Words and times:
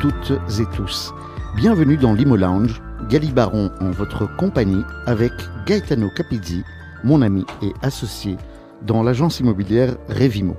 Toutes 0.00 0.32
et 0.58 0.64
tous. 0.74 1.12
Bienvenue 1.56 1.98
dans 1.98 2.14
l'Imo 2.14 2.34
Lounge, 2.34 2.80
Galibaron 3.10 3.70
en 3.80 3.90
votre 3.90 4.34
compagnie 4.38 4.82
avec 5.04 5.32
Gaetano 5.66 6.08
Capizzi, 6.16 6.62
mon 7.04 7.20
ami 7.20 7.44
et 7.60 7.74
associé 7.82 8.38
dans 8.80 9.02
l'agence 9.02 9.40
immobilière 9.40 9.98
Revimo. 10.08 10.56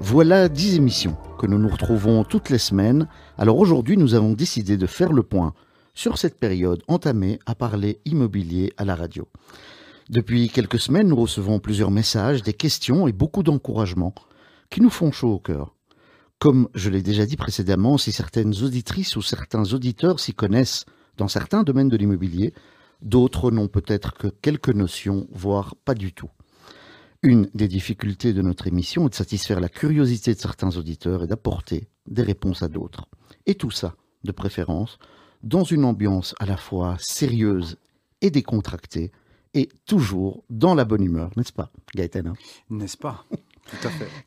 Voilà 0.00 0.48
dix 0.48 0.76
émissions 0.76 1.16
que 1.36 1.48
nous 1.48 1.58
nous 1.58 1.68
retrouvons 1.68 2.22
toutes 2.22 2.48
les 2.48 2.58
semaines. 2.58 3.08
Alors 3.38 3.58
aujourd'hui, 3.58 3.96
nous 3.96 4.14
avons 4.14 4.34
décidé 4.34 4.76
de 4.76 4.86
faire 4.86 5.12
le 5.12 5.24
point 5.24 5.52
sur 5.94 6.16
cette 6.16 6.38
période 6.38 6.84
entamée 6.86 7.40
à 7.44 7.56
parler 7.56 7.98
immobilier 8.04 8.72
à 8.76 8.84
la 8.84 8.94
radio. 8.94 9.26
Depuis 10.10 10.48
quelques 10.48 10.78
semaines, 10.78 11.08
nous 11.08 11.16
recevons 11.16 11.58
plusieurs 11.58 11.90
messages, 11.90 12.44
des 12.44 12.54
questions 12.54 13.08
et 13.08 13.12
beaucoup 13.12 13.42
d'encouragements 13.42 14.14
qui 14.70 14.80
nous 14.80 14.90
font 14.90 15.10
chaud 15.10 15.32
au 15.32 15.38
cœur. 15.40 15.75
Comme 16.38 16.68
je 16.74 16.90
l'ai 16.90 17.02
déjà 17.02 17.24
dit 17.24 17.36
précédemment, 17.36 17.96
si 17.96 18.12
certaines 18.12 18.62
auditrices 18.62 19.16
ou 19.16 19.22
certains 19.22 19.72
auditeurs 19.72 20.20
s'y 20.20 20.34
connaissent 20.34 20.84
dans 21.16 21.28
certains 21.28 21.62
domaines 21.62 21.88
de 21.88 21.96
l'immobilier, 21.96 22.52
d'autres 23.00 23.50
n'ont 23.50 23.68
peut-être 23.68 24.12
que 24.14 24.28
quelques 24.28 24.68
notions, 24.68 25.26
voire 25.30 25.74
pas 25.84 25.94
du 25.94 26.12
tout. 26.12 26.30
Une 27.22 27.48
des 27.54 27.68
difficultés 27.68 28.34
de 28.34 28.42
notre 28.42 28.66
émission 28.66 29.06
est 29.06 29.10
de 29.10 29.14
satisfaire 29.14 29.60
la 29.60 29.70
curiosité 29.70 30.34
de 30.34 30.38
certains 30.38 30.76
auditeurs 30.76 31.24
et 31.24 31.26
d'apporter 31.26 31.88
des 32.06 32.22
réponses 32.22 32.62
à 32.62 32.68
d'autres. 32.68 33.08
Et 33.46 33.54
tout 33.54 33.70
ça, 33.70 33.96
de 34.24 34.32
préférence, 34.32 34.98
dans 35.42 35.64
une 35.64 35.84
ambiance 35.84 36.34
à 36.38 36.44
la 36.44 36.58
fois 36.58 36.96
sérieuse 37.00 37.78
et 38.20 38.30
décontractée, 38.30 39.10
et 39.54 39.70
toujours 39.86 40.44
dans 40.50 40.74
la 40.74 40.84
bonne 40.84 41.02
humeur, 41.02 41.30
n'est-ce 41.36 41.52
pas, 41.52 41.72
Gaëtan? 41.94 42.34
N'est-ce 42.68 42.98
pas? 42.98 43.24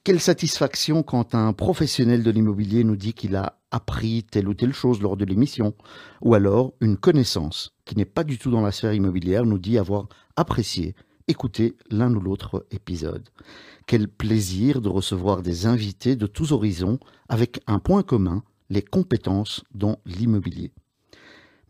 Quelle 0.04 0.20
satisfaction 0.20 1.04
quand 1.04 1.34
un 1.36 1.54
professionnel 1.54 2.24
de 2.24 2.32
l'immobilier 2.32 2.84
nous 2.84 2.96
dit 2.96 3.14
qu'il 3.14 3.36
a 3.36 3.60
appris 3.72 4.24
telle 4.24 4.48
ou 4.48 4.54
telle 4.54 4.74
chose 4.74 5.02
lors 5.02 5.18
de 5.18 5.26
l'émission, 5.26 5.74
ou 6.22 6.34
alors 6.34 6.74
une 6.82 6.98
connaissance 6.98 7.76
qui 7.86 7.96
n'est 7.96 8.06
pas 8.06 8.24
du 8.24 8.38
tout 8.38 8.52
dans 8.52 8.62
la 8.62 8.72
sphère 8.72 8.94
immobilière 8.94 9.46
nous 9.46 9.60
dit 9.60 9.78
avoir 9.78 10.08
apprécié 10.36 10.96
écouter 11.28 11.78
l'un 11.92 12.14
ou 12.14 12.20
l'autre 12.20 12.66
épisode. 12.72 13.30
Quel 13.86 14.08
plaisir 14.08 14.82
de 14.82 14.90
recevoir 14.90 15.42
des 15.44 15.68
invités 15.68 16.16
de 16.16 16.26
tous 16.26 16.52
horizons 16.52 17.00
avec 17.30 17.62
un 17.68 17.80
point 17.80 18.02
commun, 18.02 18.44
les 18.70 18.82
compétences 18.82 19.64
dans 19.74 20.00
l'immobilier. 20.06 20.72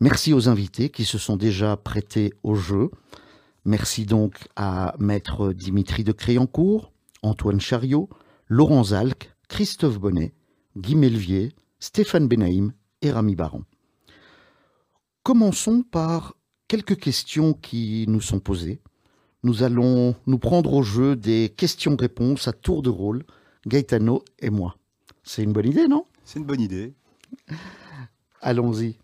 Merci 0.00 0.32
aux 0.32 0.48
invités 0.48 0.88
qui 0.88 1.04
se 1.04 1.18
sont 1.18 1.36
déjà 1.36 1.76
prêtés 1.76 2.32
au 2.42 2.54
jeu. 2.54 2.90
Merci 3.66 4.06
donc 4.06 4.48
à 4.56 4.94
Maître 4.98 5.52
Dimitri 5.52 6.04
de 6.04 6.12
Créancourt, 6.12 6.90
Antoine 7.22 7.60
Chariot, 7.60 8.08
Laurent 8.48 8.84
Zalc, 8.84 9.34
Christophe 9.48 9.98
Bonnet, 9.98 10.34
Guy 10.76 10.94
Melvier, 10.94 11.52
Stéphane 11.78 12.28
Benaïm 12.28 12.72
et 13.02 13.10
Rami 13.10 13.34
Baron. 13.34 13.64
Commençons 15.22 15.82
par 15.82 16.36
quelques 16.68 16.98
questions 16.98 17.52
qui 17.52 18.04
nous 18.08 18.20
sont 18.20 18.40
posées. 18.40 18.80
Nous 19.42 19.62
allons 19.62 20.14
nous 20.26 20.38
prendre 20.38 20.72
au 20.72 20.82
jeu 20.82 21.16
des 21.16 21.52
questions-réponses 21.56 22.48
à 22.48 22.52
tour 22.52 22.82
de 22.82 22.90
rôle, 22.90 23.24
Gaetano 23.66 24.22
et 24.38 24.50
moi. 24.50 24.76
C'est 25.22 25.42
une 25.42 25.52
bonne 25.52 25.68
idée, 25.68 25.88
non? 25.88 26.06
C'est 26.24 26.38
une 26.38 26.46
bonne 26.46 26.60
idée. 26.60 26.94
Allons-y. 28.40 28.98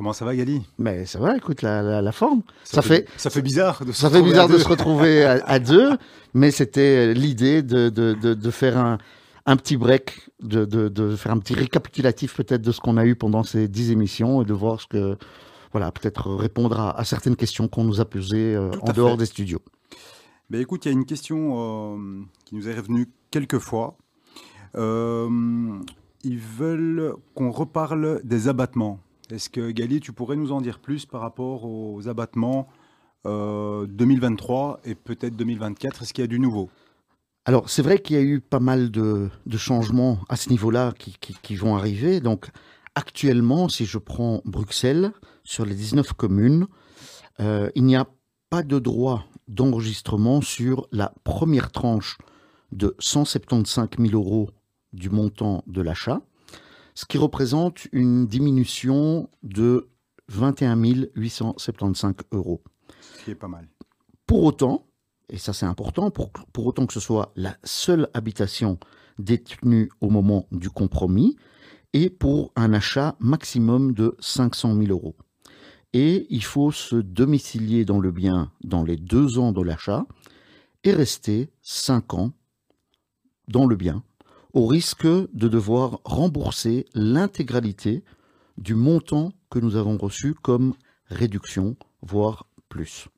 Comment 0.00 0.14
ça 0.14 0.24
va, 0.24 0.34
Gali? 0.34 0.62
Mais 0.78 1.04
ça 1.04 1.18
va, 1.18 1.36
écoute, 1.36 1.60
la, 1.60 2.00
la, 2.00 2.12
forme. 2.12 2.40
Ça, 2.64 2.80
fait, 2.80 3.06
ça 3.18 3.28
fait 3.28 3.42
bizarre 3.42 3.84
de 3.84 3.92
se 3.92 4.00
ça 4.00 4.08
fait 4.08 4.22
bizarre 4.22 4.48
de 4.48 4.56
se 4.56 4.66
retrouver 4.66 5.26
à, 5.26 5.58
deux, 5.58 5.98
mais 6.32 6.50
c'était 6.50 7.12
l'idée 7.12 7.60
de, 7.62 7.90
de, 7.90 8.14
de, 8.14 8.32
de, 8.32 8.50
faire 8.50 8.78
un, 8.78 8.96
un 9.44 9.56
petit 9.58 9.76
break, 9.76 10.30
de, 10.42 10.64
de, 10.64 11.16
faire 11.16 11.32
un 11.32 11.38
petit 11.38 11.52
récapitulatif 11.52 12.34
peut-être 12.34 12.62
de 12.62 12.72
ce 12.72 12.80
qu'on 12.80 12.96
a 12.96 13.04
eu 13.04 13.14
pendant 13.14 13.42
ces 13.42 13.68
dix 13.68 13.90
émissions 13.90 14.40
et 14.40 14.46
de 14.46 14.54
voir 14.54 14.80
ce 14.80 14.86
que, 14.86 15.18
voilà, 15.72 15.92
peut-être 15.92 16.30
répondre 16.30 16.80
à, 16.80 16.98
à, 16.98 17.04
certaines 17.04 17.36
questions 17.36 17.68
qu'on 17.68 17.84
nous 17.84 18.00
a 18.00 18.06
posées 18.06 18.54
euh, 18.54 18.70
en 18.80 18.92
dehors 18.92 19.10
fait. 19.10 19.16
des 19.18 19.26
studios. 19.26 19.60
Ben 20.48 20.62
écoute, 20.62 20.86
il 20.86 20.88
y 20.88 20.92
a 20.92 20.94
une 20.94 21.04
question 21.04 21.96
euh, 21.98 22.22
qui 22.46 22.54
nous 22.54 22.70
est 22.70 22.74
revenue 22.74 23.06
quelques 23.30 23.58
fois. 23.58 23.98
Euh, 24.76 25.28
ils 26.24 26.38
veulent 26.38 27.16
qu'on 27.34 27.50
reparle 27.50 28.22
des 28.24 28.48
abattements. 28.48 28.98
Est-ce 29.32 29.50
que 29.50 29.70
Gali, 29.70 30.00
tu 30.00 30.12
pourrais 30.12 30.36
nous 30.36 30.52
en 30.52 30.60
dire 30.60 30.78
plus 30.78 31.06
par 31.06 31.20
rapport 31.20 31.64
aux 31.64 32.08
abattements 32.08 32.68
euh, 33.26 33.86
2023 33.86 34.80
et 34.84 34.94
peut-être 34.94 35.36
2024 35.36 36.02
Est-ce 36.02 36.14
qu'il 36.14 36.22
y 36.22 36.24
a 36.24 36.28
du 36.28 36.40
nouveau? 36.40 36.70
Alors, 37.44 37.70
c'est 37.70 37.82
vrai 37.82 37.98
qu'il 37.98 38.16
y 38.16 38.18
a 38.18 38.22
eu 38.22 38.40
pas 38.40 38.60
mal 38.60 38.90
de, 38.90 39.30
changements 39.56 40.18
à 40.28 40.36
ce 40.36 40.50
niveau-là 40.50 40.92
qui, 40.96 41.56
vont 41.56 41.76
arriver. 41.76 42.20
Donc, 42.20 42.50
actuellement, 42.94 43.68
si 43.68 43.86
je 43.86 43.98
prends 43.98 44.42
Bruxelles, 44.44 45.12
sur 45.42 45.64
les 45.64 45.74
19 45.74 46.12
communes, 46.12 46.66
euh, 47.40 47.70
il 47.74 47.84
n'y 47.84 47.96
a 47.96 48.06
pas 48.50 48.62
de 48.62 48.78
droit 48.78 49.24
d'enregistrement 49.48 50.40
sur 50.42 50.86
la 50.92 51.12
première 51.24 51.72
tranche 51.72 52.18
de 52.72 52.94
175 52.98 53.88
000 53.98 54.14
euros 54.14 54.50
du 54.92 55.08
montant 55.08 55.64
de 55.66 55.82
l'achat 55.82 56.20
ce 56.94 57.04
qui 57.06 57.18
représente 57.18 57.86
une 57.92 58.26
diminution 58.26 59.28
de 59.42 59.88
21 60.28 60.76
875 61.14 62.14
euros. 62.32 62.62
Ce 63.00 63.24
qui 63.24 63.30
est 63.30 63.34
pas 63.34 63.48
mal. 63.48 63.68
Pour 64.26 64.44
autant, 64.44 64.86
et 65.28 65.38
ça 65.38 65.52
c'est 65.52 65.66
important, 65.66 66.10
pour, 66.10 66.30
pour 66.30 66.66
autant 66.66 66.86
que 66.86 66.92
ce 66.92 67.00
soit 67.00 67.32
la 67.36 67.56
seule 67.64 68.08
habitation 68.14 68.78
détenue 69.18 69.90
au 70.00 70.08
moment 70.10 70.46
du 70.52 70.70
compromis, 70.70 71.36
et 71.92 72.10
pour 72.10 72.52
un 72.56 72.72
achat 72.72 73.16
maximum 73.18 73.92
de 73.92 74.16
500 74.20 74.76
000 74.76 74.88
euros. 74.90 75.16
Et 75.92 76.26
il 76.30 76.44
faut 76.44 76.70
se 76.70 76.96
domicilier 76.96 77.84
dans 77.84 77.98
le 77.98 78.12
bien 78.12 78.52
dans 78.62 78.84
les 78.84 78.96
deux 78.96 79.38
ans 79.38 79.52
de 79.52 79.62
l'achat 79.62 80.06
et 80.84 80.92
rester 80.92 81.50
cinq 81.62 82.14
ans 82.14 82.32
dans 83.48 83.66
le 83.66 83.74
bien 83.74 84.04
au 84.52 84.66
risque 84.66 85.06
de 85.06 85.48
devoir 85.48 86.00
rembourser 86.04 86.86
l'intégralité 86.94 88.04
du 88.58 88.74
montant 88.74 89.32
que 89.50 89.58
nous 89.58 89.76
avons 89.76 89.96
reçu 89.96 90.34
comme 90.34 90.74
réduction, 91.06 91.76
voire 92.02 92.46
plus. 92.68 93.08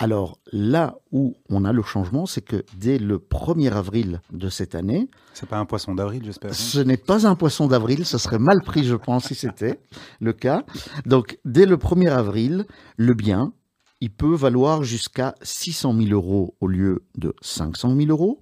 Alors 0.00 0.38
là 0.52 0.96
où 1.10 1.34
on 1.48 1.64
a 1.64 1.72
le 1.72 1.82
changement, 1.82 2.26
c'est 2.26 2.40
que 2.40 2.64
dès 2.76 2.98
le 2.98 3.18
1er 3.18 3.72
avril 3.72 4.20
de 4.32 4.48
cette 4.48 4.76
année... 4.76 5.10
C'est 5.34 5.48
pas 5.48 5.58
un 5.58 5.64
poisson 5.64 5.94
d'avril, 5.94 6.22
j'espère. 6.24 6.54
Ce 6.54 6.78
n'est 6.78 6.96
pas 6.96 7.26
un 7.26 7.34
poisson 7.34 7.66
d'avril, 7.66 8.04
ce 8.04 8.16
serait 8.16 8.38
mal 8.38 8.62
pris, 8.62 8.84
je 8.84 8.94
pense, 8.94 9.26
si 9.26 9.34
c'était 9.34 9.80
le 10.20 10.32
cas. 10.32 10.64
Donc 11.04 11.38
dès 11.44 11.66
le 11.66 11.76
1er 11.76 12.10
avril, 12.10 12.66
le 12.96 13.14
bien, 13.14 13.52
il 14.00 14.10
peut 14.10 14.36
valoir 14.36 14.84
jusqu'à 14.84 15.34
600 15.42 15.96
000 16.00 16.10
euros 16.10 16.54
au 16.60 16.68
lieu 16.68 17.04
de 17.16 17.34
500 17.42 17.96
000 17.96 18.10
euros. 18.10 18.40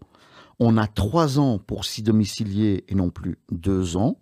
On 0.59 0.77
a 0.77 0.87
trois 0.87 1.39
ans 1.39 1.59
pour 1.59 1.85
s'y 1.85 2.03
domicilier 2.03 2.85
et 2.89 2.95
non 2.95 3.11
plus 3.11 3.39
deux 3.51 3.97
ans. 3.97 4.19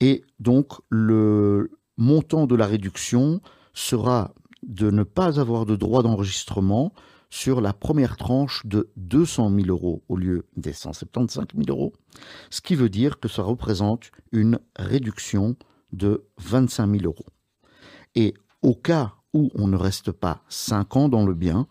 Et 0.00 0.24
donc, 0.40 0.72
le 0.88 1.70
montant 1.96 2.46
de 2.46 2.54
la 2.54 2.66
réduction 2.66 3.40
sera 3.74 4.34
de 4.62 4.90
ne 4.90 5.02
pas 5.02 5.40
avoir 5.40 5.66
de 5.66 5.76
droit 5.76 6.02
d'enregistrement 6.02 6.92
sur 7.30 7.60
la 7.60 7.72
première 7.72 8.16
tranche 8.16 8.66
de 8.66 8.90
200 8.96 9.50
000 9.54 9.66
euros 9.68 10.02
au 10.08 10.16
lieu 10.16 10.46
des 10.56 10.74
175 10.74 11.46
000 11.54 11.64
euros, 11.68 11.94
ce 12.50 12.60
qui 12.60 12.74
veut 12.74 12.90
dire 12.90 13.20
que 13.20 13.28
ça 13.28 13.42
représente 13.42 14.10
une 14.32 14.58
réduction 14.76 15.56
de 15.92 16.26
25 16.38 16.90
000 16.90 17.04
euros. 17.04 17.24
Et 18.14 18.34
au 18.60 18.74
cas 18.74 19.14
où 19.32 19.50
on 19.54 19.66
ne 19.66 19.76
reste 19.76 20.12
pas 20.12 20.42
5 20.50 20.96
ans 20.96 21.08
dans 21.08 21.24
le 21.24 21.34
bien, 21.34 21.66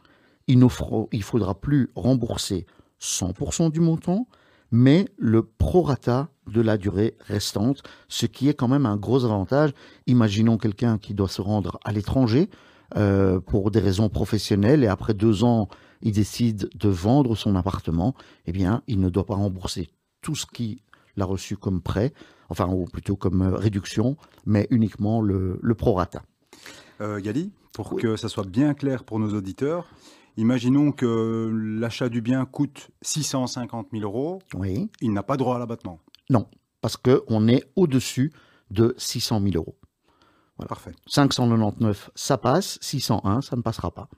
il 0.47 0.57
ne 0.57 0.67
faudra 0.67 1.61
plus 1.61 1.91
rembourser 1.95 2.65
100% 3.01 3.71
du 3.71 3.79
montant, 3.79 4.27
mais 4.71 5.07
le 5.17 5.43
prorata 5.43 6.29
de 6.47 6.61
la 6.61 6.77
durée 6.77 7.15
restante, 7.19 7.83
ce 8.07 8.25
qui 8.25 8.49
est 8.49 8.53
quand 8.53 8.67
même 8.67 8.85
un 8.85 8.97
gros 8.97 9.25
avantage. 9.25 9.71
Imaginons 10.07 10.57
quelqu'un 10.57 10.97
qui 10.97 11.13
doit 11.13 11.27
se 11.27 11.41
rendre 11.41 11.79
à 11.83 11.91
l'étranger 11.91 12.49
euh, 12.97 13.39
pour 13.39 13.71
des 13.71 13.79
raisons 13.79 14.09
professionnelles 14.09 14.83
et 14.83 14.87
après 14.87 15.13
deux 15.13 15.43
ans, 15.43 15.69
il 16.01 16.13
décide 16.13 16.69
de 16.75 16.89
vendre 16.89 17.35
son 17.35 17.55
appartement, 17.55 18.15
eh 18.45 18.51
bien, 18.51 18.81
il 18.87 18.99
ne 18.99 19.09
doit 19.09 19.25
pas 19.25 19.35
rembourser 19.35 19.89
tout 20.21 20.35
ce 20.35 20.45
qu'il 20.45 20.79
a 21.19 21.25
reçu 21.25 21.57
comme 21.57 21.81
prêt, 21.81 22.13
enfin, 22.49 22.67
ou 22.67 22.85
plutôt 22.85 23.15
comme 23.15 23.41
euh, 23.41 23.55
réduction, 23.55 24.17
mais 24.45 24.67
uniquement 24.71 25.21
le, 25.21 25.59
le 25.61 25.75
prorata. 25.75 26.23
Euh, 27.01 27.19
Gali, 27.19 27.51
pour 27.73 27.93
oui. 27.93 28.01
que 28.01 28.15
ça 28.15 28.29
soit 28.29 28.45
bien 28.45 28.73
clair 28.73 29.03
pour 29.03 29.19
nos 29.19 29.33
auditeurs, 29.33 29.87
Imaginons 30.37 30.91
que 30.91 31.51
l'achat 31.53 32.09
du 32.09 32.21
bien 32.21 32.45
coûte 32.45 32.89
650 33.01 33.89
000 33.91 34.03
euros. 34.03 34.39
Oui. 34.53 34.89
Il 35.01 35.13
n'a 35.13 35.23
pas 35.23 35.37
droit 35.37 35.57
à 35.57 35.59
l'abattement. 35.59 35.99
Non, 36.29 36.47
parce 36.81 36.97
qu'on 36.97 37.47
est 37.47 37.63
au-dessus 37.75 38.31
de 38.69 38.95
600 38.97 39.41
000 39.41 39.55
euros. 39.55 39.77
Voilà. 40.57 40.69
Parfait. 40.69 40.93
599, 41.07 42.11
ça 42.15 42.37
passe. 42.37 42.77
601, 42.81 43.41
ça 43.41 43.55
ne 43.55 43.61
passera 43.61 43.91
pas. 43.91 44.09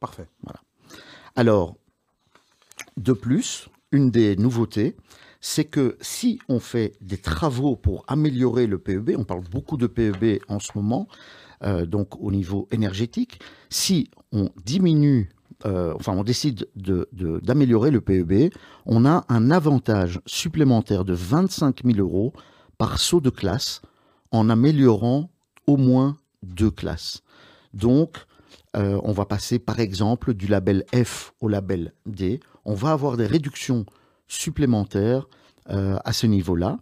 Parfait. 0.00 0.28
Voilà. 0.42 0.60
Alors, 1.36 1.76
de 2.96 3.12
plus, 3.12 3.68
une 3.92 4.10
des 4.10 4.36
nouveautés, 4.36 4.96
c'est 5.40 5.64
que 5.64 5.96
si 6.00 6.38
on 6.48 6.60
fait 6.60 6.94
des 7.00 7.18
travaux 7.18 7.76
pour 7.76 8.04
améliorer 8.08 8.66
le 8.66 8.78
PEB, 8.78 9.12
on 9.16 9.24
parle 9.24 9.44
beaucoup 9.44 9.76
de 9.76 9.86
PEB 9.86 10.40
en 10.48 10.58
ce 10.58 10.72
moment, 10.74 11.08
euh, 11.62 11.86
donc 11.86 12.20
au 12.20 12.30
niveau 12.30 12.68
énergétique, 12.70 13.40
si 13.70 14.10
on 14.32 14.50
diminue, 14.64 15.30
euh, 15.64 15.94
enfin 15.96 16.12
on 16.12 16.24
décide 16.24 16.68
d'améliorer 16.74 17.90
le 17.90 18.00
PEB, 18.00 18.52
on 18.84 19.04
a 19.06 19.24
un 19.28 19.50
avantage 19.50 20.20
supplémentaire 20.26 21.04
de 21.04 21.14
25 21.14 21.82
000 21.84 21.98
euros 21.98 22.32
par 22.78 22.98
saut 22.98 23.20
de 23.20 23.30
classe 23.30 23.80
en 24.32 24.50
améliorant 24.50 25.30
au 25.66 25.76
moins 25.76 26.18
deux 26.42 26.70
classes. 26.70 27.22
Donc, 27.72 28.18
euh, 28.76 29.00
on 29.02 29.12
va 29.12 29.24
passer 29.24 29.58
par 29.58 29.80
exemple 29.80 30.34
du 30.34 30.46
label 30.46 30.84
F 30.94 31.32
au 31.40 31.48
label 31.48 31.94
D. 32.04 32.40
On 32.64 32.74
va 32.74 32.92
avoir 32.92 33.16
des 33.16 33.26
réductions 33.26 33.86
supplémentaires 34.28 35.26
euh, 35.70 35.98
à 36.04 36.12
ce 36.12 36.26
niveau-là. 36.26 36.78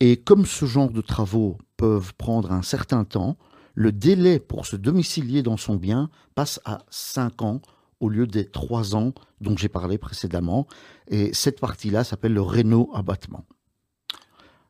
Et 0.00 0.16
comme 0.16 0.46
ce 0.46 0.66
genre 0.66 0.90
de 0.90 1.00
travaux 1.00 1.58
peuvent 1.76 2.14
prendre 2.14 2.52
un 2.52 2.62
certain 2.62 3.04
temps, 3.04 3.36
le 3.74 3.90
délai 3.90 4.38
pour 4.38 4.66
se 4.66 4.76
domicilier 4.76 5.42
dans 5.42 5.56
son 5.56 5.76
bien 5.76 6.10
passe 6.34 6.60
à 6.64 6.78
5 6.90 7.42
ans 7.42 7.60
au 8.00 8.08
lieu 8.08 8.26
des 8.26 8.46
3 8.46 8.96
ans 8.96 9.12
dont 9.40 9.56
j'ai 9.56 9.68
parlé 9.68 9.98
précédemment. 9.98 10.66
Et 11.08 11.32
cette 11.32 11.60
partie-là 11.60 12.04
s'appelle 12.04 12.34
le 12.34 12.42
réno-abattement. 12.42 13.44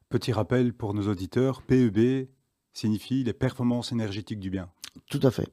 Petit 0.09 0.33
rappel 0.33 0.73
pour 0.73 0.95
nos 0.95 1.09
auditeurs, 1.09 1.63
PEB 1.63 2.29
signifie 2.73 3.25
les 3.25 3.33
performances 3.33 3.93
énergétiques 3.93 4.41
du 4.41 4.51
bien. 4.51 4.69
Tout 5.11 5.21
à 5.23 5.31
fait. 5.31 5.49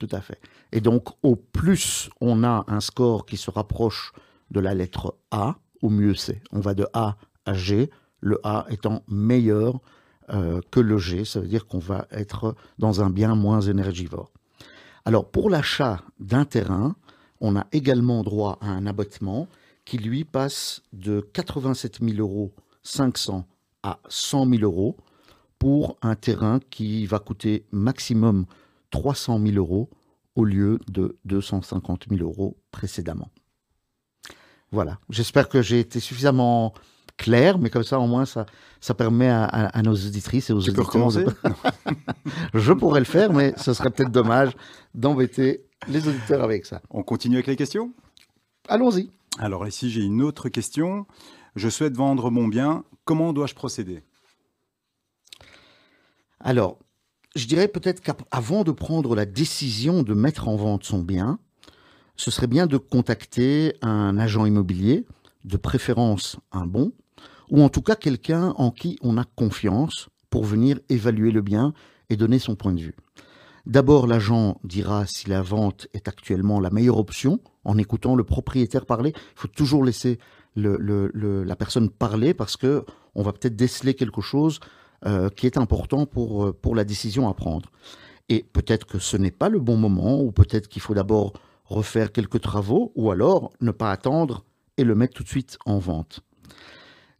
Tout 0.00 0.08
à 0.10 0.20
fait. 0.20 0.40
Et 0.72 0.80
donc, 0.80 1.08
au 1.22 1.36
plus 1.36 2.10
on 2.20 2.42
a 2.42 2.64
un 2.66 2.80
score 2.80 3.26
qui 3.26 3.36
se 3.36 3.50
rapproche 3.50 4.12
de 4.50 4.60
la 4.60 4.74
lettre 4.74 5.16
A, 5.30 5.56
au 5.82 5.90
mieux 5.90 6.14
c'est. 6.14 6.42
On 6.50 6.60
va 6.60 6.74
de 6.74 6.86
A 6.92 7.16
à 7.44 7.54
G, 7.54 7.90
le 8.20 8.40
A 8.42 8.66
étant 8.70 9.04
meilleur 9.08 9.80
euh, 10.30 10.60
que 10.70 10.80
le 10.80 10.98
G, 10.98 11.24
ça 11.24 11.40
veut 11.40 11.46
dire 11.46 11.66
qu'on 11.66 11.78
va 11.78 12.06
être 12.10 12.56
dans 12.78 13.02
un 13.02 13.10
bien 13.10 13.34
moins 13.34 13.60
énergivore. 13.60 14.32
Alors, 15.06 15.30
pour 15.30 15.50
l'achat 15.50 16.02
d'un 16.18 16.46
terrain, 16.46 16.96
on 17.40 17.56
a 17.56 17.66
également 17.72 18.22
droit 18.22 18.58
à 18.62 18.68
un 18.68 18.86
abattement 18.86 19.48
qui 19.84 19.98
lui 19.98 20.24
passe 20.24 20.82
de 20.94 21.20
87 21.20 21.98
500 22.82 23.34
euros 23.34 23.44
à 23.82 23.98
100 24.08 24.48
000 24.48 24.62
euros 24.62 24.96
pour 25.58 25.98
un 26.00 26.14
terrain 26.14 26.58
qui 26.70 27.04
va 27.04 27.18
coûter 27.18 27.66
maximum 27.70 28.46
300 28.90 29.40
000 29.46 29.56
euros 29.56 29.90
au 30.36 30.44
lieu 30.44 30.78
de 30.88 31.18
250 31.26 32.06
000 32.08 32.22
euros 32.22 32.56
précédemment. 32.70 33.30
Voilà, 34.70 34.98
j'espère 35.10 35.48
que 35.48 35.60
j'ai 35.60 35.80
été 35.80 36.00
suffisamment 36.00 36.72
clair, 37.16 37.58
mais 37.58 37.70
comme 37.70 37.82
ça 37.82 37.98
au 37.98 38.06
moins 38.06 38.24
ça, 38.24 38.46
ça 38.80 38.94
permet 38.94 39.28
à, 39.28 39.82
nos 39.82 39.94
auditrices 39.94 40.50
et 40.50 40.52
aux 40.52 40.58
auditeurs. 40.58 41.32
Je 42.54 42.72
pourrais 42.72 43.00
le 43.00 43.06
faire, 43.06 43.32
mais 43.32 43.54
ce 43.56 43.72
serait 43.72 43.90
peut-être 43.90 44.12
dommage 44.12 44.52
d'embêter 44.94 45.64
les 45.88 46.08
auditeurs 46.08 46.42
avec 46.42 46.66
ça. 46.66 46.82
On 46.90 47.02
continue 47.02 47.36
avec 47.36 47.46
les 47.46 47.56
questions? 47.56 47.92
Allons-y. 48.68 49.10
Alors 49.38 49.66
ici 49.66 49.90
j'ai 49.90 50.02
une 50.02 50.22
autre 50.22 50.48
question. 50.48 51.06
Je 51.56 51.68
souhaite 51.68 51.96
vendre 51.96 52.30
mon 52.30 52.48
bien. 52.48 52.84
Comment 53.04 53.32
dois-je 53.32 53.54
procéder? 53.54 54.02
Alors, 56.40 56.78
je 57.36 57.46
dirais 57.46 57.68
peut-être 57.68 58.00
qu'avant 58.00 58.64
de 58.64 58.70
prendre 58.70 59.14
la 59.14 59.24
décision 59.24 60.02
de 60.02 60.14
mettre 60.14 60.48
en 60.48 60.56
vente 60.56 60.84
son 60.84 61.00
bien, 61.00 61.38
ce 62.16 62.30
serait 62.30 62.46
bien 62.46 62.66
de 62.66 62.76
contacter 62.76 63.74
un 63.82 64.18
agent 64.18 64.46
immobilier, 64.46 65.04
de 65.44 65.56
préférence 65.56 66.36
un 66.52 66.66
bon, 66.66 66.92
ou 67.50 67.62
en 67.62 67.68
tout 67.68 67.82
cas 67.82 67.96
quelqu'un 67.96 68.54
en 68.56 68.70
qui 68.70 68.98
on 69.02 69.18
a 69.18 69.24
confiance 69.24 70.08
pour 70.30 70.44
venir 70.44 70.78
évaluer 70.88 71.30
le 71.30 71.42
bien 71.42 71.72
et 72.10 72.16
donner 72.16 72.38
son 72.38 72.56
point 72.56 72.72
de 72.72 72.80
vue. 72.80 72.96
D'abord, 73.66 74.06
l'agent 74.06 74.60
dira 74.62 75.06
si 75.06 75.28
la 75.28 75.40
vente 75.40 75.88
est 75.94 76.06
actuellement 76.06 76.60
la 76.60 76.70
meilleure 76.70 76.98
option 76.98 77.40
en 77.64 77.78
écoutant 77.78 78.14
le 78.14 78.24
propriétaire 78.24 78.84
parler. 78.84 79.12
Il 79.16 79.40
faut 79.40 79.48
toujours 79.48 79.84
laisser 79.84 80.18
la 80.56 81.56
personne 81.56 81.88
parler 81.88 82.34
parce 82.34 82.56
que 82.56 82.84
on 83.14 83.22
va 83.22 83.32
peut-être 83.32 83.56
déceler 83.56 83.94
quelque 83.94 84.20
chose 84.20 84.60
euh, 85.06 85.28
qui 85.30 85.46
est 85.46 85.56
important 85.56 86.06
euh, 86.16 86.52
pour 86.52 86.74
la 86.74 86.84
décision 86.84 87.28
à 87.28 87.34
prendre. 87.34 87.70
Et 88.28 88.42
peut-être 88.42 88.86
que 88.86 88.98
ce 88.98 89.16
n'est 89.16 89.30
pas 89.30 89.48
le 89.48 89.60
bon 89.60 89.76
moment, 89.76 90.20
ou 90.20 90.32
peut-être 90.32 90.68
qu'il 90.68 90.82
faut 90.82 90.94
d'abord 90.94 91.34
refaire 91.64 92.12
quelques 92.12 92.40
travaux, 92.40 92.92
ou 92.96 93.10
alors 93.10 93.50
ne 93.60 93.70
pas 93.70 93.90
attendre 93.90 94.44
et 94.76 94.84
le 94.84 94.94
mettre 94.94 95.14
tout 95.14 95.22
de 95.22 95.28
suite 95.28 95.58
en 95.66 95.78
vente. 95.78 96.20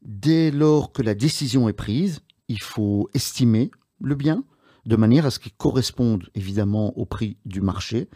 Dès 0.04 0.50
lors 0.50 0.92
que 0.92 1.02
la 1.02 1.14
décision 1.14 1.68
est 1.68 1.74
prise, 1.74 2.20
il 2.48 2.60
faut 2.60 3.08
estimer 3.14 3.70
le 4.00 4.14
bien 4.14 4.44
de 4.84 4.96
manière 4.96 5.24
à 5.24 5.30
ce 5.30 5.38
qu'il 5.38 5.52
corresponde 5.52 6.28
évidemment 6.34 6.96
au 6.98 7.06
prix 7.06 7.38
du 7.46 7.62
marché 7.62 8.08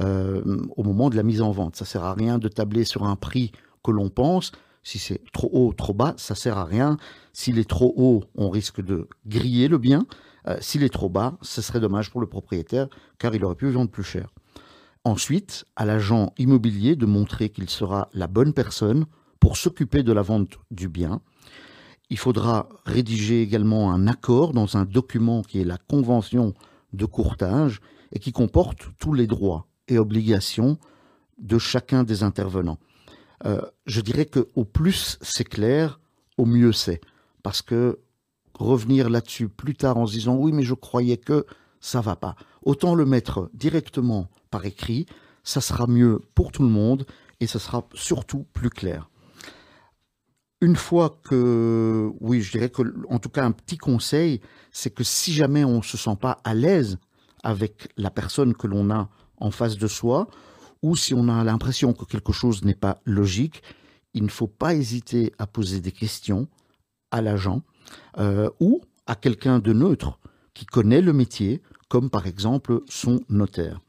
euh, 0.00 0.42
au 0.76 0.82
moment 0.82 1.10
de 1.10 1.16
la 1.16 1.22
mise 1.22 1.42
en 1.42 1.50
vente. 1.50 1.76
Ça 1.76 1.84
sert 1.84 2.04
à 2.04 2.14
rien 2.14 2.38
de 2.38 2.48
tabler 2.48 2.84
sur 2.84 3.04
un 3.04 3.16
prix 3.16 3.52
que 3.84 3.90
l'on 3.90 4.08
pense, 4.08 4.52
si 4.82 4.98
c'est 4.98 5.20
trop 5.32 5.50
haut, 5.52 5.72
trop 5.72 5.94
bas, 5.94 6.14
ça 6.16 6.34
sert 6.34 6.56
à 6.58 6.64
rien. 6.64 6.96
S'il 7.32 7.58
est 7.58 7.68
trop 7.68 7.92
haut, 7.96 8.22
on 8.36 8.50
risque 8.50 8.80
de 8.80 9.08
griller 9.26 9.68
le 9.68 9.78
bien. 9.78 10.06
Euh, 10.46 10.56
s'il 10.60 10.84
est 10.84 10.92
trop 10.92 11.08
bas, 11.08 11.36
ce 11.42 11.60
serait 11.60 11.80
dommage 11.80 12.10
pour 12.10 12.20
le 12.20 12.28
propriétaire, 12.28 12.88
car 13.18 13.34
il 13.34 13.44
aurait 13.44 13.56
pu 13.56 13.68
vendre 13.68 13.90
plus 13.90 14.04
cher. 14.04 14.32
Ensuite, 15.04 15.64
à 15.74 15.84
l'agent 15.84 16.32
immobilier 16.38 16.94
de 16.94 17.04
montrer 17.04 17.48
qu'il 17.48 17.68
sera 17.68 18.08
la 18.12 18.26
bonne 18.26 18.52
personne 18.52 19.06
pour 19.40 19.56
s'occuper 19.56 20.02
de 20.02 20.12
la 20.12 20.22
vente 20.22 20.58
du 20.70 20.88
bien. 20.88 21.20
Il 22.10 22.18
faudra 22.18 22.68
rédiger 22.84 23.42
également 23.42 23.92
un 23.92 24.06
accord 24.06 24.52
dans 24.52 24.76
un 24.76 24.84
document 24.84 25.42
qui 25.42 25.60
est 25.60 25.64
la 25.64 25.78
convention 25.78 26.54
de 26.92 27.04
courtage 27.04 27.80
et 28.12 28.18
qui 28.18 28.32
comporte 28.32 28.88
tous 28.98 29.12
les 29.12 29.26
droits 29.26 29.66
et 29.88 29.98
obligations 29.98 30.78
de 31.38 31.58
chacun 31.58 32.04
des 32.04 32.22
intervenants. 32.22 32.78
Euh, 33.44 33.60
je 33.86 34.00
dirais 34.00 34.26
que 34.26 34.48
au 34.54 34.64
plus 34.64 35.18
c'est 35.20 35.44
clair, 35.44 36.00
au 36.38 36.46
mieux 36.46 36.72
c'est. 36.72 37.00
Parce 37.42 37.62
que 37.62 37.98
revenir 38.54 39.10
là-dessus 39.10 39.48
plus 39.48 39.74
tard 39.74 39.98
en 39.98 40.06
se 40.06 40.12
disant 40.12 40.36
oui, 40.36 40.52
mais 40.52 40.62
je 40.62 40.74
croyais 40.74 41.18
que 41.18 41.44
ça 41.80 42.00
va 42.00 42.16
pas. 42.16 42.36
Autant 42.62 42.94
le 42.94 43.04
mettre 43.04 43.50
directement 43.52 44.28
par 44.50 44.64
écrit, 44.64 45.06
ça 45.42 45.60
sera 45.60 45.86
mieux 45.86 46.20
pour 46.34 46.52
tout 46.52 46.62
le 46.62 46.68
monde 46.68 47.06
et 47.40 47.46
ça 47.46 47.58
sera 47.58 47.86
surtout 47.94 48.46
plus 48.52 48.70
clair. 48.70 49.10
Une 50.62 50.76
fois 50.76 51.20
que, 51.22 52.10
oui, 52.20 52.40
je 52.40 52.52
dirais 52.52 52.70
que, 52.70 52.82
en 53.10 53.18
tout 53.18 53.28
cas, 53.28 53.44
un 53.44 53.52
petit 53.52 53.76
conseil, 53.76 54.40
c'est 54.72 54.94
que 54.94 55.04
si 55.04 55.32
jamais 55.32 55.64
on 55.64 55.78
ne 55.78 55.82
se 55.82 55.96
sent 55.96 56.16
pas 56.20 56.40
à 56.44 56.54
l'aise 56.54 56.98
avec 57.42 57.92
la 57.96 58.10
personne 58.10 58.54
que 58.54 58.66
l'on 58.66 58.90
a 58.90 59.10
en 59.36 59.50
face 59.50 59.76
de 59.76 59.86
soi, 59.86 60.28
ou 60.82 60.96
si 60.96 61.14
on 61.14 61.28
a 61.28 61.44
l'impression 61.44 61.92
que 61.92 62.04
quelque 62.04 62.32
chose 62.32 62.64
n'est 62.64 62.74
pas 62.74 63.00
logique, 63.04 63.62
il 64.14 64.22
ne 64.22 64.28
faut 64.28 64.46
pas 64.46 64.74
hésiter 64.74 65.32
à 65.38 65.46
poser 65.46 65.80
des 65.80 65.92
questions 65.92 66.48
à 67.10 67.20
l'agent 67.20 67.62
euh, 68.18 68.48
ou 68.60 68.80
à 69.06 69.14
quelqu'un 69.14 69.58
de 69.58 69.72
neutre 69.72 70.18
qui 70.54 70.64
connaît 70.64 71.02
le 71.02 71.12
métier, 71.12 71.62
comme 71.88 72.08
par 72.08 72.26
exemple 72.26 72.80
son 72.88 73.20
notaire. 73.28 73.80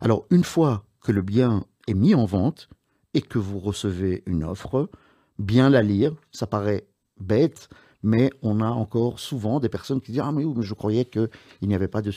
Alors 0.00 0.26
une 0.30 0.44
fois 0.44 0.84
que 1.02 1.12
le 1.12 1.22
bien 1.22 1.64
est 1.88 1.94
mis 1.94 2.14
en 2.14 2.24
vente 2.24 2.68
et 3.14 3.20
que 3.20 3.38
vous 3.38 3.58
recevez 3.58 4.22
une 4.26 4.44
offre, 4.44 4.88
bien 5.38 5.70
la 5.70 5.82
lire, 5.82 6.14
ça 6.30 6.46
paraît 6.46 6.86
bête, 7.20 7.68
mais 8.02 8.30
on 8.42 8.60
a 8.60 8.68
encore 8.68 9.18
souvent 9.18 9.60
des 9.60 9.70
personnes 9.70 10.00
qui 10.00 10.12
disent 10.12 10.22
Ah, 10.22 10.30
mais, 10.30 10.44
oui, 10.44 10.54
mais 10.56 10.62
je 10.62 10.74
croyais 10.74 11.06
qu'il 11.06 11.28
n'y 11.62 11.74
avait 11.74 11.88
pas 11.88 12.02
de 12.02 12.12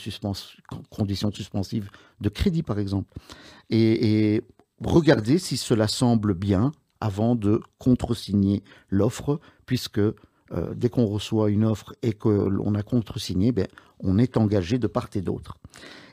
conditions 0.90 1.32
suspensives 1.32 1.90
de 2.20 2.28
crédit, 2.28 2.62
par 2.62 2.78
exemple. 2.78 3.12
Et, 3.70 4.42
regardez 4.84 5.38
si 5.38 5.56
cela 5.56 5.88
semble 5.88 6.34
bien 6.34 6.72
avant 7.00 7.34
de 7.34 7.60
contresigner 7.78 8.62
l'offre, 8.90 9.40
puisque 9.66 9.98
euh, 9.98 10.14
dès 10.74 10.88
qu'on 10.88 11.06
reçoit 11.06 11.50
une 11.50 11.64
offre 11.64 11.94
et 12.02 12.12
que 12.12 12.28
l'on 12.28 12.74
a 12.74 12.82
contresigné, 12.82 13.52
ben, 13.52 13.66
on 14.00 14.18
est 14.18 14.36
engagé 14.36 14.78
de 14.78 14.86
part 14.86 15.08
et 15.14 15.22
d'autre. 15.22 15.56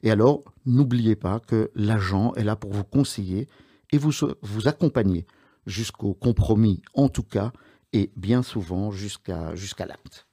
Et 0.04 0.12
alors, 0.12 0.44
n'oubliez 0.66 1.16
pas 1.16 1.40
que 1.40 1.70
l'agent 1.76 2.34
est 2.36 2.44
là 2.44 2.56
pour 2.56 2.72
vous 2.72 2.84
conseiller 2.84 3.48
et 3.92 3.98
vous, 3.98 4.12
vous 4.42 4.68
accompagner 4.68 5.26
jusqu'au 5.66 6.14
compromis, 6.14 6.82
en 6.94 7.10
tout 7.10 7.24
cas, 7.24 7.52
et 7.94 8.12
bien 8.16 8.44
souvent 8.44 8.92
jusqu'à 8.92 9.56
jusqu'à 9.56 9.86
l'acte. 9.86 10.28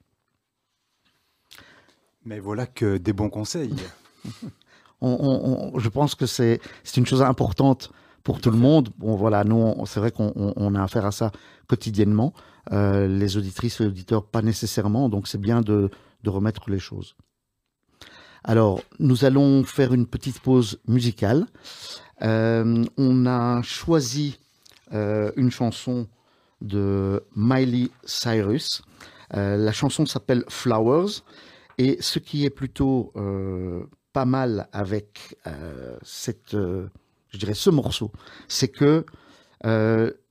Mais 2.25 2.39
voilà 2.39 2.65
que 2.65 2.97
des 2.97 3.13
bons 3.13 3.29
conseils. 3.29 3.75
je 5.01 5.89
pense 5.89 6.15
que 6.15 6.25
c'est 6.25 6.59
une 6.95 7.05
chose 7.05 7.21
importante 7.21 7.91
pour 8.23 8.39
tout 8.39 8.51
le 8.51 8.57
monde. 8.57 8.89
Bon, 8.97 9.15
voilà, 9.15 9.43
nous, 9.43 9.85
c'est 9.85 9.99
vrai 9.99 10.11
qu'on 10.11 10.75
a 10.75 10.83
affaire 10.83 11.05
à 11.05 11.11
ça 11.11 11.31
quotidiennement. 11.67 12.33
Euh, 12.71 13.07
les 13.07 13.35
auditrices 13.35 13.81
et 13.81 13.85
auditeurs, 13.85 14.25
pas 14.25 14.41
nécessairement. 14.41 15.09
Donc, 15.09 15.27
c'est 15.27 15.39
bien 15.39 15.61
de, 15.61 15.89
de, 16.23 16.29
remettre 16.29 16.69
les 16.69 16.79
choses. 16.79 17.15
Alors, 18.45 18.81
nous 18.99 19.25
allons 19.25 19.65
faire 19.65 19.93
une 19.93 20.07
petite 20.07 20.39
pause 20.39 20.79
musicale. 20.87 21.45
Euh, 22.21 22.85
on 22.97 23.25
a 23.25 23.61
choisi 23.63 24.39
euh, 24.93 25.31
une 25.35 25.51
chanson 25.51 26.07
de 26.61 27.23
Miley 27.35 27.89
Cyrus. 28.05 28.81
Euh, 29.33 29.57
la 29.57 29.71
chanson 29.71 30.05
s'appelle 30.05 30.43
Flowers. 30.49 31.23
Et 31.77 31.97
ce 32.01 32.19
qui 32.19 32.45
est 32.45 32.51
plutôt 32.51 33.11
euh, 33.15 33.83
pas 34.13 34.25
mal 34.25 34.67
avec 34.71 35.37
cette, 36.03 36.51
ce 36.51 37.69
morceau, 37.71 38.11
c'est 38.47 38.67
que 38.67 39.05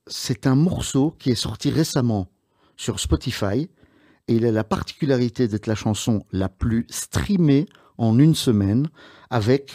c'est 0.07 0.47
un 0.47 0.55
morceau 0.55 1.11
qui 1.19 1.31
est 1.31 1.35
sorti 1.35 1.69
récemment 1.69 2.29
sur 2.77 2.99
Spotify 2.99 3.69
et 4.27 4.35
il 4.35 4.45
a 4.45 4.51
la 4.51 4.63
particularité 4.63 5.47
d'être 5.47 5.67
la 5.67 5.75
chanson 5.75 6.25
la 6.31 6.47
plus 6.47 6.85
streamée 6.89 7.67
en 7.97 8.17
une 8.19 8.35
semaine 8.35 8.87
avec 9.29 9.71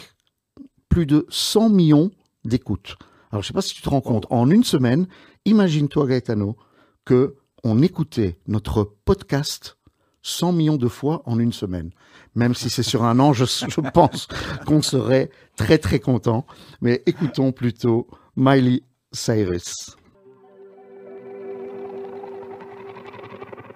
plus 0.89 1.05
de 1.05 1.27
100 1.29 1.69
millions 1.69 2.11
d'écoutes. 2.45 2.97
Alors, 3.31 3.43
je 3.43 3.47
ne 3.47 3.47
sais 3.47 3.53
pas 3.53 3.61
si 3.61 3.75
tu 3.75 3.81
te 3.81 3.89
rends 3.89 4.01
compte, 4.01 4.25
en 4.29 4.49
une 4.49 4.63
semaine, 4.63 5.07
imagine-toi, 5.45 6.07
Gaetano, 6.07 6.57
que 7.05 7.35
on 7.63 7.81
écoutait 7.81 8.37
notre 8.47 8.83
podcast 9.05 9.77
100 10.21 10.53
millions 10.53 10.77
de 10.77 10.87
fois 10.87 11.21
en 11.25 11.39
une 11.39 11.53
semaine. 11.53 11.91
Même 12.35 12.55
si 12.55 12.69
c'est 12.69 12.83
sur 12.83 13.03
un 13.03 13.19
an, 13.19 13.33
je, 13.33 13.45
pense 13.93 14.27
qu'on 14.65 14.81
serait 14.81 15.29
très 15.55 15.77
très 15.77 15.99
content. 15.99 16.45
Mais 16.81 17.03
écoutons 17.05 17.51
plutôt 17.51 18.07
Miley 18.35 18.83
Cyrus. 19.11 19.95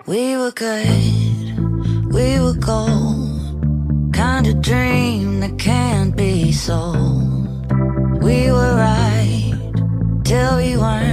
We 0.05 0.35
were 0.35 0.51
we 2.11 2.37
were 2.37 2.53
gold, 2.59 4.13
kind 4.13 4.47
of 4.47 4.59
dream 4.61 5.39
that 5.39 5.57
can't 5.57 6.13
be. 6.15 6.51
We 10.83 10.89
were 10.89 10.95
right 10.95 11.12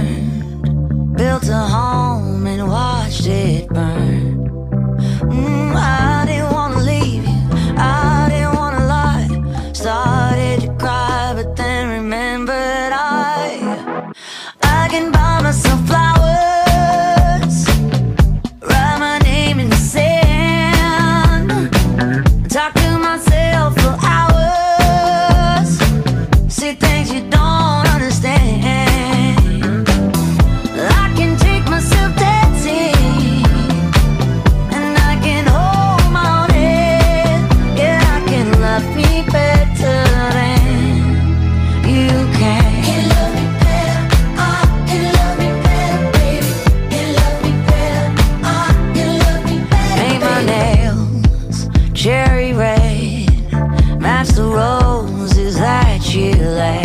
that 56.13 56.35
you 56.35 56.80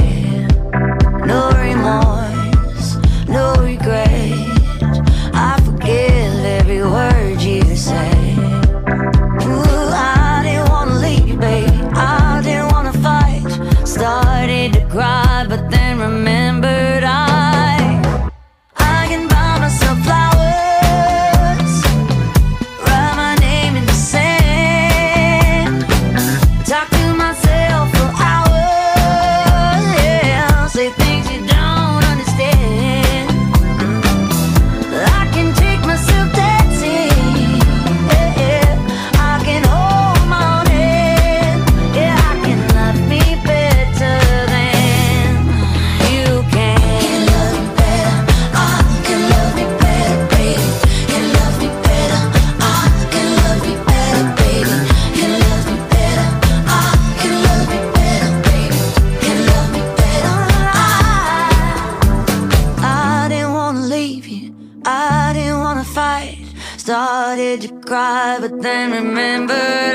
to 67.66 67.80
cry, 67.80 68.38
but 68.40 68.62
then 68.62 68.92
remembered 68.92 69.85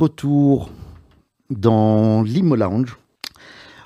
retour 0.00 0.70
dans 1.50 2.22
l'Imo 2.22 2.56
Lounge. 2.56 2.96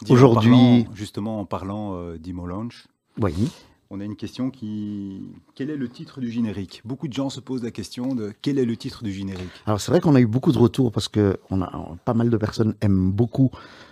Aujourd'hui- 0.09 0.87
justement, 0.95 1.41
en 1.41 1.45
parlant 1.45 1.95
euh, 1.97 2.19
d'Imo 2.19 2.47
Lounge, 2.47 2.85
Oui. 3.21 3.51
on 3.91 4.01
a 4.01 4.05
une 4.05 4.17
question 4.17 4.51
qui. 4.51 5.23
Quel 5.55 5.71
est 5.71 5.77
le 5.77 5.89
titre 5.89 6.21
du 6.21 6.31
générique? 6.31 6.83
Beaucoup 6.85 7.09
de 7.09 7.13
gens 7.13 7.31
se 7.31 7.41
posent 7.41 7.63
la 7.65 7.71
question 7.71 8.15
de 8.15 8.33
quel 8.43 8.59
est 8.59 8.65
le 8.67 8.77
titre 8.77 9.03
du 9.03 9.13
générique? 9.13 9.51
Alors 9.67 9.81
c'est 9.81 9.91
vrai 9.91 10.01
qu'on 10.01 10.15
a 10.15 10.21
eu 10.21 10.27
beaucoup 10.27 10.53
de 10.53 10.59
retours 10.59 10.93
parce 10.93 11.09
que 11.09 11.39
on 11.51 11.63
a 11.63 11.97
pas 12.05 12.15
mal 12.15 12.29
de 12.31 12.37
personnes 12.37 12.75
aiment 12.81 13.11
beaucoup 13.11 13.51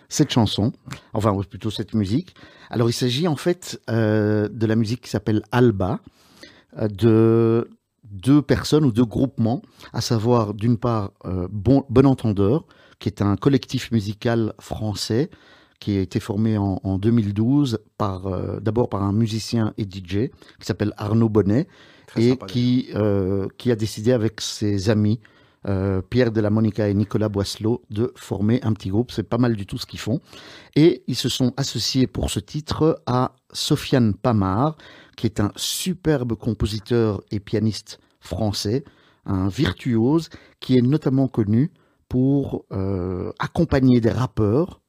cette 0.08 0.30
chanson, 0.30 0.72
enfin 1.14 1.34
plutôt 1.48 1.70
cette 1.70 1.94
musique. 1.94 2.34
Alors 2.70 2.88
il 2.90 2.92
s'agit 2.92 3.26
en 3.26 3.36
fait 3.36 3.80
euh, 3.90 4.48
de 4.48 4.66
la 4.66 4.76
musique 4.76 5.00
qui 5.00 5.10
s'appelle 5.10 5.42
Alba, 5.50 5.98
euh, 6.78 6.88
de 6.88 7.68
deux 8.12 8.42
personnes 8.42 8.84
ou 8.84 8.92
deux 8.92 9.04
groupements, 9.04 9.62
à 9.92 10.00
savoir 10.00 10.54
d'une 10.54 10.76
part 10.76 11.12
euh, 11.24 11.48
bon, 11.50 11.84
bon 11.88 12.06
Entendeur, 12.06 12.64
qui 12.98 13.08
est 13.08 13.22
un 13.22 13.36
collectif 13.36 13.90
musical 13.90 14.54
français 14.60 15.30
qui 15.80 15.96
a 15.96 16.00
été 16.00 16.20
formé 16.20 16.56
en, 16.56 16.80
en 16.84 16.98
2012 16.98 17.80
par 17.98 18.28
euh, 18.28 18.60
d'abord 18.60 18.88
par 18.88 19.02
un 19.02 19.12
musicien 19.12 19.74
et 19.78 19.82
DJ 19.82 20.30
qui 20.60 20.66
s'appelle 20.66 20.92
Arnaud 20.96 21.28
Bonnet 21.28 21.66
Très 22.06 22.22
et 22.22 22.36
qui, 22.46 22.88
euh, 22.94 23.48
qui 23.58 23.72
a 23.72 23.76
décidé 23.76 24.12
avec 24.12 24.40
ses 24.40 24.90
amis, 24.90 25.18
euh, 25.66 26.02
Pierre 26.02 26.30
de 26.30 26.40
la 26.40 26.50
Monica 26.50 26.88
et 26.88 26.94
Nicolas 26.94 27.28
Boisselot, 27.28 27.82
de 27.90 28.12
former 28.14 28.60
un 28.62 28.72
petit 28.72 28.90
groupe. 28.90 29.10
C'est 29.10 29.22
pas 29.22 29.38
mal 29.38 29.56
du 29.56 29.66
tout 29.66 29.78
ce 29.78 29.86
qu'ils 29.86 30.00
font. 30.00 30.20
Et 30.76 31.02
ils 31.06 31.16
se 31.16 31.28
sont 31.28 31.52
associés 31.56 32.06
pour 32.06 32.30
ce 32.30 32.40
titre 32.40 33.02
à 33.06 33.34
Sofiane 33.52 34.14
Pamar, 34.14 34.76
qui 35.16 35.26
est 35.26 35.40
un 35.40 35.52
superbe 35.56 36.34
compositeur 36.34 37.22
et 37.30 37.40
pianiste 37.40 37.98
français, 38.22 38.84
un 39.26 39.48
virtuose, 39.48 40.30
qui 40.60 40.78
est 40.78 40.82
notamment 40.82 41.28
connu 41.28 41.70
pour 42.08 42.64
euh, 42.72 43.32
accompagner 43.38 44.00
des 44.00 44.10
rappeurs 44.10 44.80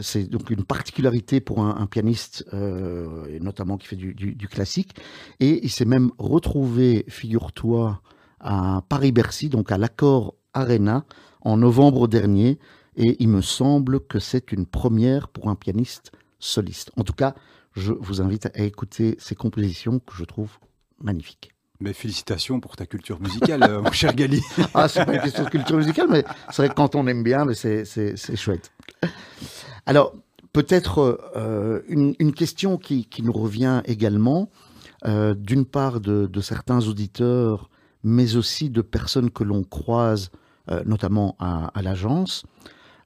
C'est 0.00 0.24
donc 0.30 0.50
une 0.50 0.64
particularité 0.64 1.40
pour 1.40 1.60
un, 1.60 1.86
pianiste, 1.86 2.44
euh, 2.54 3.38
notamment 3.40 3.76
qui 3.78 3.88
fait 3.88 3.96
du, 3.96 4.14
du- 4.14 4.34
du 4.36 4.46
classique. 4.48 4.94
Et 5.40 5.64
il 5.64 5.70
s'est 5.70 5.84
même 5.86 6.10
retrouvé, 6.18 7.04
figure-toi, 7.08 8.00
à 8.40 8.82
Paris-Bercy, 8.88 9.48
donc 9.48 9.72
à 9.72 9.78
l'Accord 9.78 10.34
Arena, 10.54 11.04
en 11.40 11.56
novembre 11.56 12.06
dernier. 12.06 12.58
Et 12.96 13.16
il 13.20 13.28
me 13.28 13.42
semble 13.42 14.00
que 14.06 14.20
c'est 14.20 14.52
une 14.52 14.66
première 14.66 15.28
pour 15.28 15.48
un 15.50 15.56
pianiste 15.56 16.12
soliste. 16.38 16.92
En 16.96 17.02
tout 17.04 17.12
cas, 17.14 17.34
je 17.74 17.92
vous 17.92 18.20
invite 18.20 18.46
à 18.54 18.62
écouter 18.62 19.16
ces 19.18 19.34
compositions 19.34 19.98
que 19.98 20.14
je 20.14 20.24
trouve 20.24 20.58
magnifiques. 21.00 21.50
Mais 21.80 21.92
félicitations 21.92 22.58
pour 22.58 22.74
ta 22.74 22.86
culture 22.86 23.20
musicale, 23.20 23.62
euh, 23.62 23.80
mon 23.80 23.92
cher 23.92 24.14
Gali. 24.14 24.42
Ah, 24.74 24.88
c'est 24.88 25.04
pas 25.04 25.14
une 25.14 25.20
question 25.20 25.44
de 25.44 25.48
culture 25.48 25.76
musicale, 25.76 26.08
mais 26.10 26.24
c'est 26.50 26.62
vrai 26.62 26.68
que 26.70 26.74
quand 26.74 26.96
on 26.96 27.06
aime 27.06 27.22
bien, 27.22 27.46
c'est, 27.54 28.36
chouette. 28.36 28.72
Alors, 29.86 30.12
peut-être 30.52 31.20
euh, 31.36 31.82
une, 31.88 32.32
question 32.32 32.78
qui, 32.78 33.04
qui 33.06 33.22
nous 33.22 33.32
revient 33.32 33.82
également, 33.84 34.50
euh, 35.06 35.34
d'une 35.34 35.64
part 35.64 36.00
de, 36.00 36.40
certains 36.40 36.84
auditeurs, 36.88 37.70
mais 38.02 38.34
aussi 38.34 38.70
de 38.70 38.82
personnes 38.82 39.30
que 39.30 39.44
l'on 39.44 39.62
croise, 39.62 40.30
notamment 40.84 41.36
à, 41.38 41.70
l'agence. 41.80 42.44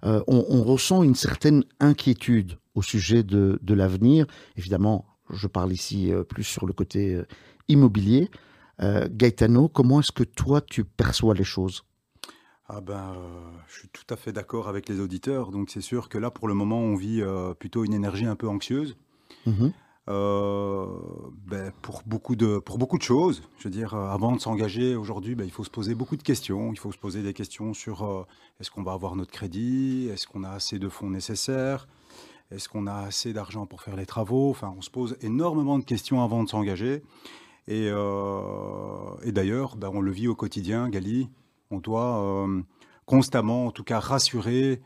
On, 0.02 0.22
on 0.26 0.62
ressent 0.64 1.02
une 1.02 1.14
certaine 1.14 1.62
inquiétude 1.78 2.58
au 2.74 2.82
sujet 2.82 3.22
de, 3.22 3.58
de 3.62 3.74
l'avenir. 3.74 4.26
Évidemment, 4.56 5.04
je 5.30 5.46
parle 5.46 5.72
ici 5.72 6.10
plus 6.28 6.42
sur 6.42 6.66
le 6.66 6.72
côté 6.72 7.20
immobilier. 7.68 8.30
Euh, 8.80 9.08
Gaetano, 9.10 9.68
comment 9.68 10.00
est-ce 10.00 10.12
que 10.12 10.24
toi 10.24 10.60
tu 10.60 10.84
perçois 10.84 11.34
les 11.34 11.44
choses? 11.44 11.84
Ah 12.74 12.80
ben, 12.80 13.14
euh, 13.16 13.50
je 13.68 13.80
suis 13.80 13.88
tout 13.88 14.06
à 14.08 14.16
fait 14.16 14.32
d'accord 14.32 14.66
avec 14.66 14.88
les 14.88 14.98
auditeurs. 14.98 15.50
Donc 15.50 15.68
c'est 15.68 15.82
sûr 15.82 16.08
que 16.08 16.16
là, 16.16 16.30
pour 16.30 16.48
le 16.48 16.54
moment, 16.54 16.78
on 16.78 16.96
vit 16.96 17.20
euh, 17.20 17.52
plutôt 17.52 17.84
une 17.84 17.92
énergie 17.92 18.24
un 18.24 18.36
peu 18.36 18.48
anxieuse. 18.48 18.96
Mhm. 19.46 19.72
Euh, 20.08 20.86
ben, 21.46 21.70
pour, 21.82 22.02
beaucoup 22.06 22.34
de, 22.34 22.58
pour 22.58 22.78
beaucoup 22.78 22.96
de 22.96 23.02
choses. 23.02 23.42
Je 23.58 23.64
veux 23.64 23.70
dire, 23.70 23.94
avant 23.94 24.32
de 24.32 24.40
s'engager 24.40 24.96
aujourd'hui, 24.96 25.34
ben, 25.34 25.44
il 25.44 25.50
faut 25.50 25.64
se 25.64 25.70
poser 25.70 25.94
beaucoup 25.94 26.16
de 26.16 26.22
questions. 26.22 26.72
Il 26.72 26.78
faut 26.78 26.92
se 26.92 26.98
poser 26.98 27.22
des 27.22 27.34
questions 27.34 27.74
sur 27.74 28.26
est-ce 28.58 28.70
qu'on 28.70 28.82
va 28.82 28.92
avoir 28.92 29.16
notre 29.16 29.32
crédit? 29.32 30.08
Est-ce 30.10 30.26
qu'on 30.26 30.42
a 30.42 30.50
assez 30.50 30.78
de 30.78 30.88
fonds 30.88 31.10
nécessaires? 31.10 31.88
Est-ce 32.50 32.68
qu'on 32.68 32.86
a 32.86 32.94
assez 32.94 33.32
d'argent 33.32 33.66
pour 33.66 33.82
faire 33.82 33.96
les 33.96 34.06
travaux? 34.06 34.50
Enfin, 34.50 34.74
on 34.76 34.82
se 34.82 34.90
pose 34.90 35.16
énormément 35.20 35.78
de 35.78 35.84
questions 35.84 36.22
avant 36.22 36.42
de 36.42 36.48
s'engager. 36.48 37.02
Et, 37.69 37.88
euh, 37.90 39.16
et 39.23 39.33
d'ailleurs, 39.33 39.76
ben, 39.76 39.90
on 39.92 40.00
le 40.00 40.11
vit 40.11 40.28
au 40.28 40.35
quotidien, 40.35 40.88
Gali. 40.88 41.31
On 41.71 41.78
doit 41.78 42.23
euh, 42.23 42.61
constamment, 43.07 43.66
en 43.66 43.71
tout 43.71 43.85
cas, 43.85 44.00
rassurer 44.00 44.83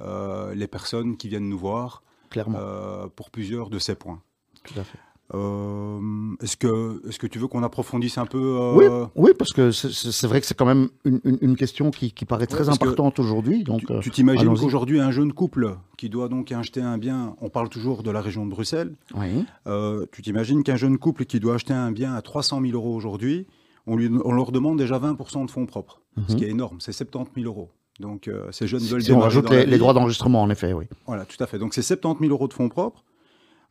euh, 0.00 0.54
les 0.54 0.66
personnes 0.66 1.16
qui 1.16 1.28
viennent 1.28 1.48
nous 1.48 1.58
voir 1.58 2.02
Clairement, 2.30 3.08
pour 3.14 3.30
plusieurs 3.30 3.68
de 3.68 3.78
ces 3.78 3.94
points. 3.94 4.22
tout 4.64 4.78
à 4.78 4.84
fait. 4.84 4.98
Euh, 5.34 5.98
est-ce 6.42 6.56
que, 6.56 7.00
est-ce 7.08 7.18
que 7.18 7.26
tu 7.26 7.38
veux 7.38 7.46
qu'on 7.48 7.62
approfondisse 7.62 8.18
un 8.18 8.26
peu 8.26 8.38
euh, 8.60 8.72
Oui, 8.74 8.84
oui, 9.16 9.30
parce 9.38 9.52
que 9.52 9.70
c'est- 9.70 10.26
vrai 10.26 10.40
que 10.40 10.46
c'est 10.46 10.56
quand 10.56 10.66
même 10.66 10.88
une, 11.04 11.20
une- 11.24 11.38
une 11.40 11.56
question 11.56 11.90
qui, 11.90 12.12
qui 12.12 12.24
paraît 12.24 12.46
très 12.46 12.68
importante 12.68 13.18
aujourd'hui. 13.18 13.64
Donc, 13.64 13.80
Tu- 13.86 13.92
euh, 13.92 14.00
t'imagines 14.12 14.54
qu'aujourd'hui, 14.54 15.00
un 15.00 15.10
jeune 15.10 15.32
couple 15.32 15.76
qui 15.96 16.08
doit 16.08 16.28
donc 16.28 16.52
acheter 16.52 16.80
un 16.82 16.98
bien, 16.98 17.34
on 17.40 17.48
parle 17.48 17.68
toujours 17.68 18.02
de 18.02 18.10
la 18.10 18.20
région 18.20 18.44
de 18.44 18.50
Bruxelles, 18.50 18.94
oui, 19.14 19.44
euh, 19.66 20.04
tu 20.12 20.22
t'imagines 20.22 20.62
qu'un 20.62 20.76
jeune 20.76 20.98
couple 20.98 21.24
qui 21.24 21.40
doit 21.40 21.54
acheter 21.54 21.72
un 21.74 21.92
bien 21.92 22.14
à 22.14 22.22
300 22.22 22.60
000 22.60 22.72
euros 22.74 22.94
aujourd'hui, 22.94 23.46
on, 23.86 23.96
lui, 23.96 24.10
on 24.24 24.32
leur 24.32 24.52
demande 24.52 24.78
déjà 24.78 24.98
20% 24.98 25.44
de 25.46 25.50
fonds 25.50 25.66
propres, 25.66 26.02
ce 26.28 26.32
Mhm. 26.32 26.38
qui 26.38 26.44
est 26.44 26.50
énorme, 26.50 26.76
c'est 26.80 26.92
70 26.92 27.42
000 27.42 27.46
euros. 27.46 27.70
Donc 28.00 28.28
ces 28.50 28.66
jeunes 28.66 28.80
veulent 28.82 29.02
si 29.02 29.12
on 29.12 29.20
rajoute 29.20 29.48
les, 29.50 29.64
les 29.66 29.78
droits 29.78 29.92
d'enregistrement, 29.92 30.42
en 30.42 30.50
effet, 30.50 30.72
oui. 30.72 30.86
Voilà, 31.06 31.24
tout 31.24 31.42
à 31.42 31.46
fait. 31.46 31.58
Donc 31.58 31.72
c'est 31.74 31.82
70 31.82 32.20
000 32.20 32.32
euros 32.32 32.48
de 32.48 32.52
fonds 32.52 32.68
propres. 32.68 33.04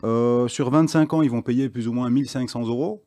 Euh, 0.04 0.48
sur 0.48 0.70
25 0.70 1.14
ans, 1.14 1.22
ils 1.22 1.30
vont 1.30 1.42
payer 1.42 1.70
plus 1.70 1.88
ou 1.88 1.94
moins 1.94 2.10
1500 2.10 2.68
euros. 2.68 3.04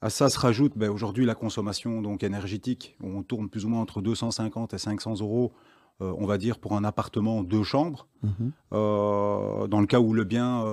À 0.00 0.10
ça 0.10 0.28
se 0.28 0.38
rajoute 0.38 0.72
ben, 0.76 0.90
aujourd'hui 0.90 1.24
la 1.24 1.34
consommation 1.34 2.00
donc 2.02 2.22
énergétique. 2.22 2.96
On 3.02 3.22
tourne 3.22 3.48
plus 3.48 3.64
ou 3.64 3.68
moins 3.68 3.80
entre 3.80 4.00
250 4.00 4.72
et 4.74 4.78
500 4.78 5.20
euros, 5.20 5.52
euh, 6.00 6.12
on 6.18 6.26
va 6.26 6.38
dire, 6.38 6.58
pour 6.58 6.74
un 6.74 6.84
appartement 6.84 7.42
deux 7.42 7.64
chambres. 7.64 8.06
Mhm. 8.22 8.52
Euh, 8.72 9.66
dans 9.66 9.80
le 9.80 9.86
cas 9.86 9.98
où 9.98 10.12
le 10.12 10.24
bien 10.24 10.64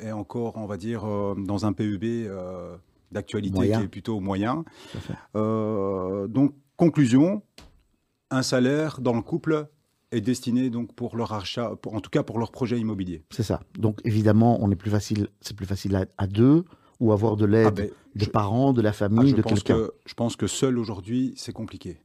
est 0.00 0.12
encore, 0.12 0.56
on 0.56 0.66
va 0.66 0.76
dire, 0.76 1.04
dans 1.36 1.66
un 1.66 1.72
PEB 1.72 2.28
d'actualité 3.12 3.70
qui 3.70 3.82
est 3.82 3.88
plutôt 3.88 4.18
moyen. 4.20 4.64
Donc, 5.34 6.54
conclusion, 6.76 7.42
un 8.30 8.42
salaire 8.42 9.00
dans 9.00 9.14
le 9.14 9.22
couple 9.22 9.68
est 10.14 10.20
destiné 10.20 10.70
donc 10.70 10.94
pour 10.94 11.16
leur 11.16 11.32
achat, 11.32 11.76
pour- 11.82 11.94
en 11.94 12.00
tout 12.00 12.10
cas 12.10 12.22
pour 12.22 12.38
leur 12.38 12.50
projet 12.50 12.78
immobilier. 12.78 13.22
C'est 13.30 13.42
ça. 13.42 13.60
Donc, 13.78 14.00
évidemment, 14.04 14.58
on 14.62 14.70
est 14.70 14.76
plus 14.76 14.90
facile, 14.90 15.28
c'est 15.40 15.56
plus 15.56 15.66
facile 15.66 15.94
à, 15.96 16.06
à 16.18 16.26
deux 16.26 16.64
ou 17.00 17.12
avoir 17.12 17.36
de 17.36 17.44
l'aide 17.44 17.66
Ah 17.66 17.70
ben, 17.70 17.90
des 18.14 18.24
je- 18.26 18.30
parents, 18.30 18.72
de 18.72 18.80
la 18.82 18.90
ah, 18.90 18.92
famille, 18.92 19.32
de 19.32 19.42
quelqu'un. 19.42 19.76
que, 19.78 19.92
je 20.06 20.14
pense 20.14 20.36
que 20.36 20.46
seul 20.46 20.78
aujourd'hui, 20.78 21.34
c'est 21.36 21.52
compliqué. 21.52 21.98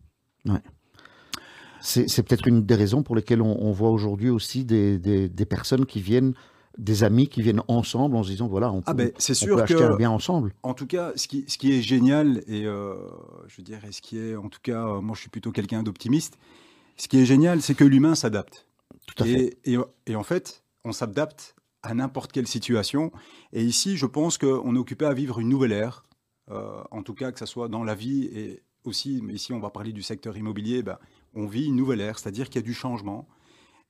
C'est 1.82 2.10
c'est 2.10 2.24
peut-être 2.24 2.48
une 2.48 2.66
des 2.66 2.76
raisons 2.76 3.04
pour 3.04 3.16
lesquelles 3.16 3.42
on, 3.42 3.58
on 3.62 3.72
voit 3.72 3.90
aujourd'hui 3.90 4.30
aussi 4.30 4.66
des, 4.66 5.00
des- 5.00 5.30
des 5.30 5.46
personnes 5.46 5.86
qui 5.86 6.02
viennent, 6.02 6.34
des 6.78 7.04
amis 7.06 7.28
qui 7.28 7.42
viennent 7.42 7.62
ensemble 7.70 8.16
en 8.18 8.24
se 8.24 8.30
disant 8.30 8.48
voilà, 8.48 8.70
on 8.72 8.80
peut, 8.80 8.84
Ah 8.88 8.94
ben, 8.94 9.12
on 9.18 9.22
sûr 9.34 9.56
peut 9.56 9.62
acheter 9.62 9.84
un 9.84 9.96
bien 9.96 10.12
ensemble. 10.12 10.54
en 10.64 10.74
tout 10.74 10.88
cas, 10.88 11.14
ce 11.16 11.28
qui, 11.30 11.46
ce 11.48 11.58
qui 11.58 11.72
est 11.72 11.82
génial, 11.82 12.44
et 12.48 12.66
euh, 12.66 12.96
je 13.48 13.58
veux 13.58 13.64
dire, 13.64 13.80
et 13.88 13.94
ce 13.94 14.02
qui 14.02 14.18
est, 14.18 14.36
en 14.36 14.50
tout 14.50 14.60
cas, 14.62 14.86
euh, 14.88 15.02
moi 15.02 15.16
je 15.16 15.22
suis 15.22 15.30
plutôt 15.30 15.52
quelqu'un 15.52 15.82
d'optimiste, 15.84 16.38
ce 17.00 17.08
qui 17.08 17.18
est 17.20 17.26
génial, 17.26 17.62
c'est 17.62 17.76
que 17.76 17.86
l'humain 17.86 18.14
s'adapte. 18.14 18.68
Tout 19.08 19.24
à 19.24 19.26
fait. 19.26 19.58
Et, 19.64 19.74
et, 19.74 19.78
et 20.08 20.16
en 20.16 20.24
fait, 20.24 20.64
on 20.84 20.92
s'adapte 20.92 21.56
à 21.82 21.94
n'importe 21.94 22.32
quelle 22.32 22.48
situation. 22.48 23.12
Et 23.54 23.64
ici, 23.64 23.98
je 23.98 24.06
pense 24.06 24.38
qu'on 24.38 24.76
est 24.76 24.80
occupé 24.80 25.06
à 25.06 25.14
vivre 25.14 25.40
une 25.40 25.50
nouvelle 25.50 25.72
ère, 25.72 26.06
euh, 26.52 26.84
en 26.92 27.04
tout 27.04 27.14
cas 27.14 27.32
que 27.32 27.40
ce 27.40 27.46
soit 27.46 27.70
dans 27.70 27.84
la 27.84 27.96
vie 27.96 28.26
et 28.26 28.64
aussi, 28.84 29.22
mais 29.24 29.34
ici 29.34 29.54
on 29.54 29.60
va 29.60 29.70
parler 29.70 29.94
du 29.94 30.02
secteur 30.02 30.36
immobilier, 30.38 30.84
ben, 30.84 30.98
on 31.36 31.46
vit 31.46 31.68
une 31.68 31.76
nouvelle 31.76 32.02
ère, 32.02 32.18
c'est-à-dire 32.18 32.50
qu'il 32.50 32.56
y 32.56 32.64
a 32.64 32.66
du 32.66 32.74
changement. 32.74 33.28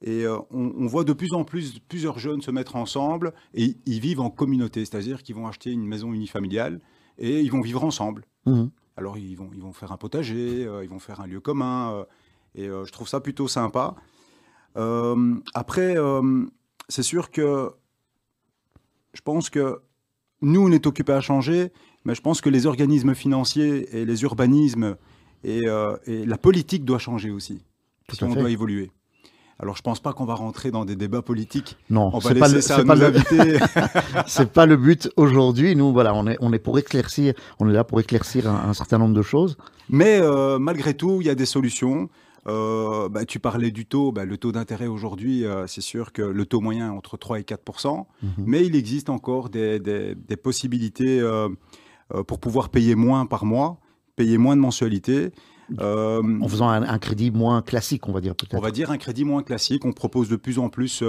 Et 0.01 0.25
euh, 0.25 0.37
on, 0.51 0.73
on 0.77 0.87
voit 0.87 1.03
de 1.03 1.13
plus 1.13 1.33
en 1.33 1.43
plus 1.43 1.79
plusieurs 1.79 2.19
jeunes 2.19 2.41
se 2.41 2.51
mettre 2.51 2.75
ensemble 2.75 3.33
et 3.53 3.75
ils 3.85 3.99
vivent 3.99 4.21
en 4.21 4.29
communauté, 4.29 4.85
c'est-à-dire 4.85 5.23
qu'ils 5.23 5.35
vont 5.35 5.47
acheter 5.47 5.71
une 5.71 5.85
maison 5.85 6.13
unifamiliale 6.13 6.79
et 7.17 7.41
ils 7.41 7.51
vont 7.51 7.61
vivre 7.61 7.83
ensemble. 7.83 8.25
Mhm. 8.45 8.71
Alors 8.97 9.17
ils 9.17 9.35
vont, 9.35 9.49
ils 9.53 9.61
vont 9.61 9.73
faire 9.73 9.91
un 9.91 9.97
potager, 9.97 10.65
euh, 10.65 10.83
ils 10.83 10.89
vont 10.89 10.99
faire 10.99 11.21
un 11.21 11.27
lieu 11.27 11.39
commun, 11.39 12.05
et 12.55 12.67
euh, 12.67 12.85
je 12.85 12.91
trouve 12.91 13.07
ça 13.07 13.19
plutôt 13.19 13.47
sympa. 13.47 13.95
Euh, 14.77 15.35
après, 15.53 15.97
euh, 15.97 16.45
c'est 16.87 17.03
sûr 17.03 17.31
que 17.31 17.71
je 19.13 19.21
pense 19.21 19.49
que 19.49 19.79
nous, 20.41 20.61
on 20.67 20.71
est 20.71 20.85
occupés 20.87 21.13
à 21.13 21.21
changer, 21.21 21.71
mais 22.05 22.15
je 22.15 22.21
pense 22.21 22.41
que 22.41 22.49
les 22.49 22.65
organismes 22.65 23.13
financiers 23.15 23.97
et 23.97 24.05
les 24.05 24.23
urbanismes 24.23 24.95
et, 25.43 25.67
euh, 25.67 25.95
et 26.05 26.25
la 26.25 26.37
politique 26.37 26.85
doit 26.85 26.99
changer 26.99 27.29
aussi. 27.31 27.63
Tout 28.07 28.15
si 28.15 28.23
on 28.23 28.33
fait. 28.33 28.39
doit 28.39 28.49
évoluer. 28.49 28.91
Alors 29.61 29.75
je 29.75 29.81
pense 29.81 29.99
pas 29.99 30.13
qu'on 30.13 30.23
va 30.23 30.35
rentrer 30.35 30.71
dans 30.71 30.85
des 30.85 30.95
débats 30.95 31.21
politiques. 31.21 31.77
Non, 31.89 32.09
On 32.13 32.19
va 32.19 32.29
pas, 32.33 32.47
laisser 32.47 32.55
le- 32.55 32.61
ça 32.61 32.75
c'est 32.77 32.81
à 32.81 32.85
pas 32.85 32.95
nos 32.95 33.01
le- 33.01 33.07
invités. 33.07 33.59
c'est 34.27 34.53
pas 34.53 34.65
le 34.65 34.77
but 34.77 35.09
aujourd'hui. 35.17 35.75
Nous, 35.75 35.91
voilà, 35.91 36.13
on 36.15 36.25
est, 36.27 36.37
on 36.39 36.53
est 36.53 36.59
pour 36.59 36.79
éclaircir, 36.79 37.33
on 37.59 37.69
est 37.69 37.73
là 37.73 37.83
pour 37.83 37.99
éclaircir 37.99 38.49
un, 38.49 38.69
un 38.69 38.73
certain 38.73 38.97
nombre 38.97 39.13
de 39.13 39.21
choses. 39.21 39.57
Mais 39.89 40.19
euh, 40.21 40.59
malgré 40.59 40.93
tout, 40.93 41.17
il 41.19 41.27
y 41.27 41.29
a 41.29 41.35
des 41.35 41.45
solutions. 41.45 42.09
Euh, 42.49 43.09
bah, 43.09 43.25
tu 43.25 43.39
parlais 43.39 43.71
du 43.71 43.85
taux. 43.85 44.11
Bah, 44.11 44.25
le 44.25 44.37
taux 44.37 44.51
d'intérêt 44.51 44.87
aujourd'hui, 44.87 45.45
euh, 45.45 45.67
c'est 45.67 45.81
sûr 45.81 46.11
que 46.11 46.21
le 46.21 46.45
taux 46.45 46.59
moyen 46.61 46.87
est 46.91 46.95
entre 46.97 47.15
3 47.17 47.39
et 47.39 47.43
4 47.43 47.61
Mhm. 48.23 48.29
Mais 48.45 48.65
il 48.65 48.75
existe 48.75 49.09
encore 49.09 49.49
des, 49.49 49.79
des- 49.79 50.15
des 50.15 50.35
possibilités 50.37 51.19
euh, 51.19 51.49
pour 52.27 52.39
pouvoir 52.39 52.69
payer 52.69 52.95
moins 52.95 53.25
par 53.25 53.45
mois, 53.45 53.79
payer 54.15 54.37
moins 54.37 54.55
de 54.55 54.61
mensualités. 54.61 55.31
En 55.79 56.47
faisant 56.47 56.67
un, 56.69 56.81
un 56.81 56.97
crédit 56.97 57.29
moins 57.29 57.61
classique, 57.61 58.07
on 58.09 58.11
va 58.11 58.21
dire 58.21 58.35
peut-être. 58.35 58.55
on 58.57 58.61
va 58.61 58.71
dire 58.71 58.89
un 58.89 58.97
crédit 58.97 59.23
moins 59.23 59.43
classique. 59.43 59.85
On 59.85 59.91
propose 59.91 60.27
de 60.27 60.35
plus 60.35 60.57
en 60.57 60.69
plus 60.69 61.03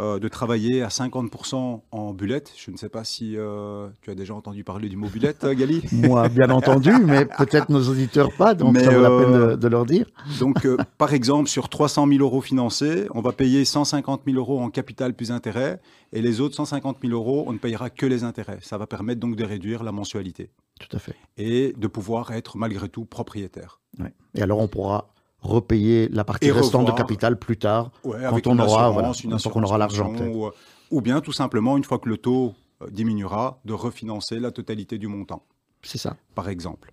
euh, 0.00 0.20
de 0.20 0.28
travailler 0.28 0.82
à 0.82 0.88
50% 0.88 1.80
en 1.90 2.12
bullet. 2.12 2.44
Je 2.56 2.70
ne 2.70 2.76
sais 2.76 2.88
pas 2.88 3.02
si 3.02 3.36
euh, 3.36 3.88
tu 4.00 4.10
as 4.10 4.14
déjà 4.14 4.32
entendu 4.32 4.62
parler 4.62 4.88
du 4.88 4.96
mot 4.96 5.08
bullet, 5.08 5.34
euh, 5.42 5.54
Gali. 5.54 5.82
Moi, 5.92 6.28
bien 6.28 6.50
entendu, 6.50 6.92
mais 7.04 7.24
peut-être 7.24 7.68
nos 7.68 7.82
auditeurs 7.88 8.30
pas, 8.36 8.54
donc 8.54 8.74
Mais, 8.74 8.84
ça 8.84 8.92
vaut 8.92 9.00
la 9.00 9.08
peine 9.10 9.32
de, 9.32 9.56
de 9.56 9.68
leur 9.68 9.86
dire. 9.86 10.06
Donc, 10.38 10.68
par 10.98 11.14
exemple, 11.14 11.48
sur 11.48 11.68
300 11.68 12.06
000 12.06 12.20
euros 12.20 12.40
financés, 12.40 13.08
on 13.10 13.20
va 13.20 13.32
payer 13.32 13.64
150 13.64 14.22
000 14.24 14.38
euros 14.38 14.60
en 14.60 14.70
capital 14.70 15.14
plus 15.14 15.32
intérêt, 15.32 15.80
et 16.12 16.22
les 16.22 16.40
autres 16.40 16.54
150 16.54 16.98
000 17.02 17.12
euros, 17.12 17.44
on 17.48 17.52
ne 17.52 17.58
payera 17.58 17.90
que 17.90 18.06
les 18.06 18.22
intérêts. 18.22 18.58
Ça 18.62 18.78
va 18.78 18.86
permettre 18.86 19.18
donc 19.20 19.34
de 19.34 19.44
réduire 19.44 19.82
la 19.82 19.90
mensualité 19.90 20.50
Tout 20.78 20.96
à 20.96 21.00
fait. 21.00 21.16
et 21.36 21.74
de 21.76 21.86
pouvoir 21.88 22.30
être 22.30 22.56
malgré 22.56 22.88
tout 22.88 23.04
propriétaire. 23.04 23.80
Ouais. 23.98 24.12
Et 24.34 24.42
alors, 24.42 24.60
on 24.60 24.68
pourra 24.68 25.10
repayer 25.40 26.08
la 26.08 26.24
partie 26.24 26.48
Et 26.48 26.52
restante 26.52 26.86
de 26.86 26.92
capital 26.92 27.38
plus 27.38 27.56
tard. 27.56 27.90
Ouais, 28.04 28.18
Quand 28.28 28.46
on 28.48 28.58
aura, 28.58 28.90
voilà, 28.90 29.10
assurance 29.10 29.44
qu'on 29.48 29.62
aura 29.62 29.78
l'argent, 29.78 30.12
ou, 30.14 30.50
ou 30.90 31.00
bien 31.00 31.20
tout 31.20 31.32
simplement, 31.32 31.76
une 31.76 31.84
fois 31.84 31.98
que 31.98 32.08
le 32.08 32.16
taux 32.16 32.54
euh, 32.82 32.88
diminuera, 32.90 33.60
de 33.64 33.72
refinancer 33.72 34.40
la 34.40 34.50
totalité 34.50 34.98
du 34.98 35.06
montant, 35.08 35.42
C'est 35.82 35.98
ça. 35.98 36.16
par 36.34 36.48
exemple. 36.48 36.92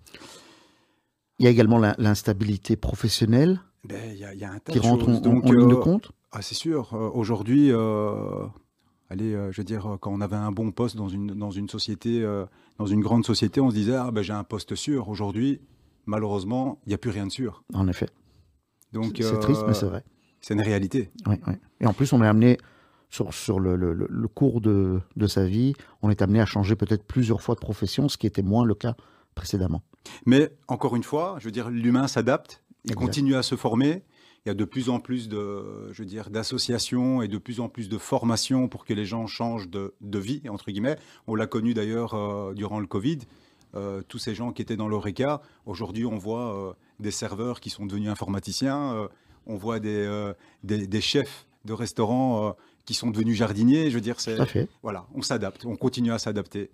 Il 1.38 1.44
y 1.44 1.46
a 1.46 1.50
également 1.50 1.78
l'instabilité 1.98 2.76
professionnelle 2.76 3.60
Ben, 3.84 4.10
Il 4.12 4.18
y, 4.18 4.24
a- 4.24 4.32
il 4.34 4.40
y 4.40 4.44
a 4.44 4.50
un 4.50 4.58
tas 4.58 4.72
qui 4.72 4.78
de 4.80 4.84
rentre 4.84 5.08
en. 5.08 5.20
Donc, 5.20 5.44
en 5.44 5.52
ligne 5.52 5.68
de 5.68 5.74
euh, 5.74 5.80
compte? 5.80 6.10
Ah, 6.32 6.40
c'est 6.42 6.54
sûr. 6.54 6.94
Euh, 6.94 7.10
Aujourd'hui, 7.12 7.70
euh, 7.72 8.46
allez, 9.10 9.32
je 9.50 9.56
veux 9.60 9.64
dire, 9.64 9.96
quand 10.00 10.12
on 10.12 10.20
avait 10.20 10.36
un 10.36 10.50
bon 10.52 10.70
poste 10.72 10.96
dans 10.96 11.08
une, 11.08 11.28
dans 11.28 11.50
une 11.50 11.68
société, 11.68 12.26
dans 12.78 12.86
une 12.86 13.00
grande 13.00 13.24
société, 13.26 13.60
on 13.60 13.70
se 13.70 13.74
disait, 13.74 13.94
ah 13.96 14.10
ben 14.10 14.22
j'ai 14.22 14.32
un 14.32 14.44
poste 14.44 14.74
sûr. 14.76 15.08
Aujourd'hui, 15.08 15.60
malheureusement, 16.06 16.78
il 16.86 16.90
n'y 16.90 16.94
a 16.94 16.98
plus 16.98 17.10
rien 17.10 17.26
de 17.26 17.32
sûr. 17.32 17.62
En 17.74 17.86
effet. 17.88 18.08
Donc, 18.96 19.14
C'est 19.16 19.24
euh, 19.24 19.36
triste, 19.38 19.62
mais 19.66 19.74
c'est 19.74 19.86
vrai. 19.86 20.02
c'est 20.40 20.54
une 20.54 20.60
réalité. 20.60 21.10
Oui, 21.26 21.36
oui. 21.46 21.54
Et 21.80 21.86
en 21.86 21.92
plus, 21.92 22.12
on 22.12 22.22
est 22.22 22.26
amené, 22.26 22.58
sur, 23.10 23.32
sur 23.32 23.60
le, 23.60 23.76
le- 23.76 23.92
le- 23.92 24.08
le 24.10 24.28
cours 24.28 24.60
de, 24.60 25.00
de 25.16 25.26
sa 25.26 25.44
vie, 25.44 25.74
on 26.02 26.10
est 26.10 26.22
amené 26.22 26.40
à 26.40 26.46
changer 26.46 26.74
peut-être 26.76 27.04
plusieurs 27.04 27.40
fois 27.42 27.54
de 27.54 27.60
profession, 27.60 28.08
ce 28.08 28.16
qui 28.16 28.26
était 28.26 28.42
moins 28.42 28.64
le 28.64 28.74
cas 28.74 28.94
précédemment. 29.34 29.82
Mais 30.24 30.50
encore 30.68 30.96
une 30.96 31.02
fois, 31.04 31.36
je 31.38 31.44
veux 31.44 31.50
dire, 31.52 31.68
l'humain 31.70 32.08
s'adapte, 32.08 32.62
il 32.84 32.92
Exact. 32.92 33.04
continue 33.04 33.34
à 33.34 33.42
se 33.42 33.54
former. 33.56 34.02
Il 34.44 34.48
y 34.48 34.52
a 34.52 34.54
de 34.54 34.64
plus 34.64 34.88
en 34.90 35.00
plus 35.00 35.28
de, 35.28 35.92
je 35.92 36.02
veux 36.02 36.08
dire, 36.08 36.30
d'associations 36.30 37.20
et 37.20 37.26
de 37.28 37.36
plus 37.38 37.58
en 37.60 37.68
plus 37.68 37.88
de 37.88 37.98
formations 37.98 38.68
pour 38.68 38.84
que 38.84 38.94
les 38.94 39.04
gens 39.04 39.26
changent 39.26 39.68
de, 39.68 39.94
de 40.00 40.18
vie 40.20 40.42
entre 40.48 40.70
guillemets. 40.70 40.96
On 41.26 41.34
l'a 41.34 41.46
connu 41.48 41.74
d'ailleurs 41.74 42.14
euh, 42.14 42.54
durant 42.54 42.78
le 42.78 42.86
Covid. 42.86 43.18
Euh, 43.74 44.02
tous 44.06 44.18
ces 44.18 44.34
gens 44.36 44.52
qui 44.52 44.62
étaient 44.62 44.76
dans 44.76 44.86
l'ORECA, 44.88 45.42
aujourd'hui 45.66 46.06
on 46.06 46.16
voit 46.16 46.54
euh, 46.68 46.72
des 47.00 47.10
serveurs 47.10 47.60
qui 47.60 47.70
sont 47.70 47.86
devenus 47.86 48.10
informaticiens, 48.10 48.94
euh, 48.94 49.08
on 49.46 49.56
voit 49.56 49.80
des, 49.80 49.94
euh, 49.94 50.34
des, 50.64 50.86
des 50.86 51.00
chefs 51.00 51.46
de 51.64 51.72
restaurants 51.72 52.48
euh, 52.48 52.52
qui 52.84 52.94
sont 52.94 53.10
devenus 53.10 53.36
jardiniers. 53.36 53.90
Je 53.90 53.94
veux 53.94 54.00
dire, 54.00 54.20
c'est 54.20 54.36
voilà, 54.82 55.06
on 55.14 55.22
s'adapte, 55.22 55.64
on 55.66 55.76
continue 55.76 56.12
à 56.12 56.18
s'adapter. 56.18 56.70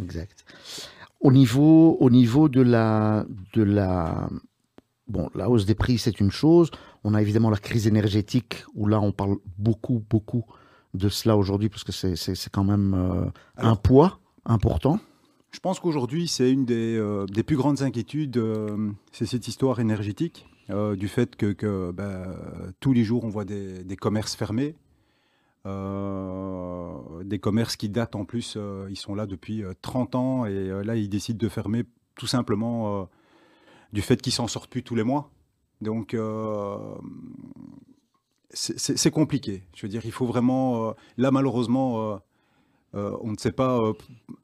Exact. 0.00 0.44
Au 1.20 1.32
niveau, 1.32 1.96
au 2.00 2.10
niveau 2.10 2.48
de 2.48 2.60
la, 2.60 3.24
de 3.54 3.62
la, 3.62 4.28
bon, 5.08 5.30
la 5.34 5.48
hausse 5.48 5.64
des 5.66 5.74
prix, 5.74 5.98
c'est 5.98 6.20
une 6.20 6.30
chose. 6.30 6.70
On 7.02 7.14
a 7.14 7.22
évidemment 7.22 7.50
la 7.50 7.58
crise 7.58 7.86
énergétique 7.86 8.64
où 8.74 8.86
là, 8.86 9.00
on 9.00 9.12
parle 9.12 9.36
beaucoup, 9.58 10.02
beaucoup 10.10 10.44
de 10.94 11.08
cela 11.08 11.36
aujourd'hui 11.36 11.68
parce 11.68 11.84
que 11.84 11.92
c'est, 11.92 12.50
quand 12.50 12.64
même 12.64 12.94
euh, 12.94 13.30
un 13.56 13.76
poids 13.76 14.20
important. 14.44 15.00
Je 15.54 15.60
pense 15.60 15.78
qu'aujourd'hui, 15.78 16.26
c'est 16.26 16.50
une 16.50 16.64
des, 16.64 16.96
euh, 16.96 17.26
plus 17.46 17.54
grandes 17.54 17.82
inquiétudes, 17.82 18.38
euh, 18.38 18.90
c'est 19.12 19.24
cette 19.24 19.46
histoire 19.46 19.78
énergétique, 19.78 20.48
euh, 20.70 20.96
du 20.96 21.06
fait 21.06 21.36
que, 21.36 21.92
ben, 21.92 22.36
tous 22.80 22.92
les 22.92 23.04
jours, 23.04 23.22
on 23.22 23.28
voit 23.28 23.44
des, 23.44 23.84
des 23.84 23.94
commerces 23.94 24.34
fermés, 24.34 24.74
des 25.64 27.38
commerces 27.38 27.76
qui 27.76 27.88
datent 27.88 28.16
en 28.16 28.24
plus, 28.24 28.58
ils 28.90 28.96
sont 28.96 29.14
là 29.14 29.26
depuis 29.26 29.62
euh, 29.62 29.74
30 29.80 30.16
ans, 30.16 30.44
et 30.44 30.82
là, 30.82 30.96
ils 30.96 31.08
décident 31.08 31.38
de 31.38 31.48
fermer 31.48 31.84
tout 32.16 32.26
simplement 32.26 33.08
du 33.92 34.02
fait 34.02 34.20
qu'ils 34.20 34.32
s'en 34.32 34.48
sortent 34.48 34.70
plus 34.70 34.82
tous 34.82 34.96
les 34.96 35.04
mois. 35.04 35.30
Donc, 35.80 36.16
c'est 38.50 39.10
compliqué. 39.12 39.62
Je 39.76 39.82
veux 39.82 39.88
dire, 39.88 40.04
il 40.04 40.12
faut 40.12 40.26
vraiment... 40.26 40.96
là, 41.16 41.30
malheureusement... 41.30 42.18
euh, 42.94 43.16
on 43.22 43.32
ne 43.32 43.36
sait 43.36 43.52
pas, 43.52 43.78
euh, 43.78 43.92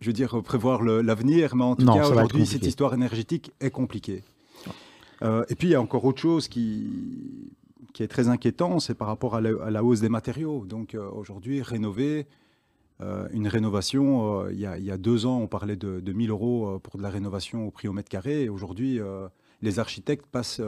je 0.01 0.07
veux 0.07 0.13
dire, 0.13 0.43
prévoir 0.43 0.83
l'avenir, 0.83 1.55
mais 1.55 1.65
en 1.65 1.77
tout 1.77 1.85
Non, 1.85 1.95
cas, 1.95 2.09
aujourd'hui, 2.09 2.47
cette 2.47 2.67
histoire 2.67 2.95
énergétique 2.95 3.53
est 3.61 3.71
compliquée. 3.71 4.25
Euh, 5.23 5.45
et 5.49 5.55
puis, 5.55 5.69
il 5.69 5.71
y 5.73 5.75
a 5.75 5.81
encore 5.81 6.05
autre 6.05 6.21
chose 6.21 6.49
qui, 6.49 6.89
qui 7.93 8.03
est 8.03 8.09
très 8.09 8.29
inquiétant, 8.29 8.81
c'est 8.81 8.95
par 8.95 9.07
rapport 9.07 9.37
à 9.37 9.41
la, 9.41 9.51
à 9.63 9.71
la 9.71 9.85
hausse 9.85 10.01
des 10.01 10.09
matériaux. 10.09 10.65
Donc, 10.67 10.97
aujourd'hui, 11.13 11.63
rénover, 11.63 12.27
une 13.33 13.49
rénovation, 13.49 14.49
il, 14.51 14.59
y 14.59 14.67
a, 14.67 14.77
il 14.77 14.85
y 14.85 14.91
a 14.91 14.99
deux 14.99 15.25
ans, 15.25 15.39
on 15.39 15.47
parlait 15.47 15.77
de, 15.77 16.01
de 16.01 16.13
1000 16.13 16.31
euros 16.31 16.79
pour 16.83 16.99
de 16.99 17.03
la 17.03 17.09
rénovation 17.09 17.67
au 17.67 17.71
prix 17.71 17.89
au 17.89 17.93
mètre 17.93 18.11
carré. 18.11 18.43
Et 18.45 18.49
aujourd'hui, 18.49 18.99
les 19.63 19.79
architectes 19.79 20.27
passent 20.27 20.61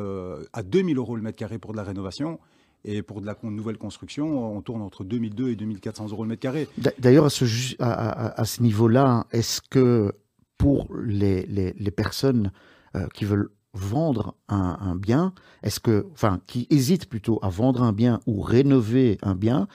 à 0.53 0.62
2000 0.62 0.97
euros 0.99 1.16
le 1.16 1.23
mètre 1.23 1.38
carré 1.38 1.59
pour 1.59 1.73
de 1.73 1.77
la 1.77 1.83
rénovation. 1.83 2.38
Et 2.85 3.03
pour 3.03 3.21
de 3.21 3.27
la 3.27 3.37
nouvelle 3.45 3.79
construction, 3.79 4.57
on 4.57 4.61
tourne 4.61 4.83
entre 4.83 5.05
2002 5.05 5.51
et 5.51 5.57
2400 5.57 6.09
euros 6.11 6.25
le 6.25 6.29
mètre 6.31 6.40
carré. 6.42 6.68
D'a- 6.79 6.90
D'ailleurs, 6.99 7.27
à 7.27 7.31
ce, 7.31 7.45
ju- 7.45 7.77
à, 7.79 7.92
à- 7.92 8.40
à 8.40 8.45
ce 8.45 8.61
niveau-là, 8.62 9.27
est-ce 9.31 9.61
que 9.71 10.12
pour 10.59 10.88
les, 11.05 11.47
les- 11.47 11.75
les 11.79 11.90
personnes 11.92 12.51
euh, 12.97 13.07
qui 13.14 13.25
veulent 13.25 13.51
vendre 13.75 14.35
un, 14.49 14.77
un 14.81 14.97
bien, 14.97 15.33
est-ce 15.62 15.79
que, 15.81 16.07
enfin, 16.12 16.40
qui 16.47 16.66
hésitent 16.71 17.07
plutôt 17.09 17.38
à 17.42 17.49
vendre 17.49 17.83
un 17.85 17.92
bien 17.92 18.21
ou 18.27 18.40
rénover 18.42 19.16
un 19.23 19.35
bien, 19.37 19.68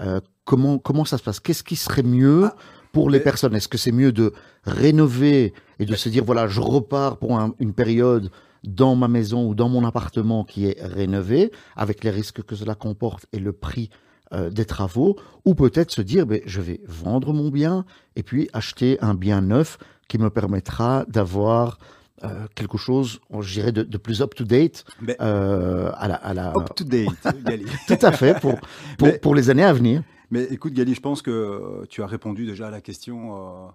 euh, 0.00 0.20
comment, 0.44 0.78
comment 0.78 1.04
ça 1.04 1.18
se 1.18 1.22
passe? 1.22 1.40
Qu'est-ce 1.40 1.62
qui 1.62 1.76
serait 1.76 2.02
mieux 2.02 2.44
Ah, 2.46 2.56
pour 2.92 3.10
les 3.10 3.18
mais- 3.18 3.24
personnes? 3.24 3.54
Est-ce 3.54 3.68
que 3.68 3.78
c'est 3.78 3.92
mieux 3.92 4.12
de 4.12 4.32
rénover 4.64 5.52
et 5.78 5.84
de 5.84 5.94
se 5.94 6.08
dire, 6.08 6.24
voilà, 6.24 6.48
je 6.48 6.60
repars 6.60 7.18
pour 7.18 7.38
un- 7.38 7.54
une 7.60 7.72
période 7.74 8.30
dans 8.68 8.94
ma 8.96 9.08
maison 9.08 9.48
ou 9.48 9.54
dans 9.54 9.68
mon 9.68 9.84
appartement 9.84 10.44
qui 10.44 10.66
est 10.66 10.76
rénové, 10.82 11.50
avec 11.76 12.04
les 12.04 12.10
risques 12.10 12.42
que 12.42 12.54
cela 12.56 12.74
comporte 12.74 13.26
et 13.32 13.38
le 13.38 13.52
prix 13.52 13.90
euh, 14.32 14.50
des 14.50 14.64
travaux, 14.64 15.16
ou 15.44 15.54
peut-être 15.54 15.90
se 15.92 16.02
dire, 16.02 16.26
ben, 16.26 16.40
je 16.46 16.60
vais 16.60 16.80
vendre 16.86 17.32
mon 17.32 17.48
bien 17.50 17.84
et 18.16 18.22
puis 18.22 18.48
acheter 18.52 18.98
un 19.00 19.14
bien 19.14 19.40
neuf 19.40 19.78
qui 20.08 20.18
me 20.18 20.30
permettra 20.30 21.04
d'avoir 21.08 21.78
euh, 22.24 22.46
quelque 22.54 22.78
chose, 22.78 23.20
je 23.40 23.52
dirais, 23.52 23.72
de, 23.72 23.82
de 23.82 23.98
plus 23.98 24.22
up-to-date 24.22 24.84
euh, 25.20 25.90
à 25.96 26.08
la... 26.08 26.14
À 26.16 26.34
la 26.34 26.48
Up 26.56 26.74
to 26.74 26.82
date, 26.84 27.08
Gali. 27.44 27.66
tout 27.86 27.98
à 28.02 28.10
fait, 28.12 28.40
pour, 28.40 28.58
pour, 28.98 29.08
Mais- 29.08 29.18
pour 29.18 29.34
les 29.34 29.50
années 29.50 29.64
à 29.64 29.72
venir. 29.72 30.02
Mais 30.30 30.42
écoute, 30.44 30.72
Gali, 30.72 30.94
je 30.94 31.00
pense 31.00 31.22
que 31.22 31.84
tu 31.88 32.02
as 32.02 32.06
répondu 32.06 32.46
déjà 32.46 32.66
à 32.68 32.70
la 32.70 32.80
question 32.80 33.36
euh, 33.36 33.68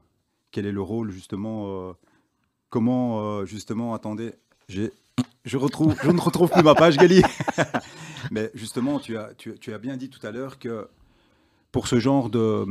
quel 0.52 0.66
est 0.66 0.72
le 0.74 0.82
rôle, 0.82 1.12
justement 1.12 1.94
Comment, 2.70 3.46
justement, 3.46 3.94
attendez, 3.94 4.32
Je, 5.46 5.58
retrouve, 5.58 5.96
je 6.04 6.10
ne 6.10 6.20
retrouve 6.20 6.50
plus 6.50 6.64
ma 6.64 6.76
page, 6.76 6.98
Gali. 6.98 7.22
Mais 8.32 8.52
justement, 8.54 9.00
tu 9.00 9.18
as, 9.18 9.34
tu, 9.38 9.58
tu 9.60 9.74
as 9.74 9.78
bien 9.78 9.98
dit 9.98 10.10
tout 10.10 10.26
à 10.26 10.32
l'heure 10.32 10.60
que 10.60 10.88
pour 11.72 11.88
ce 11.88 12.00
genre 12.00 12.30
de, 12.30 12.66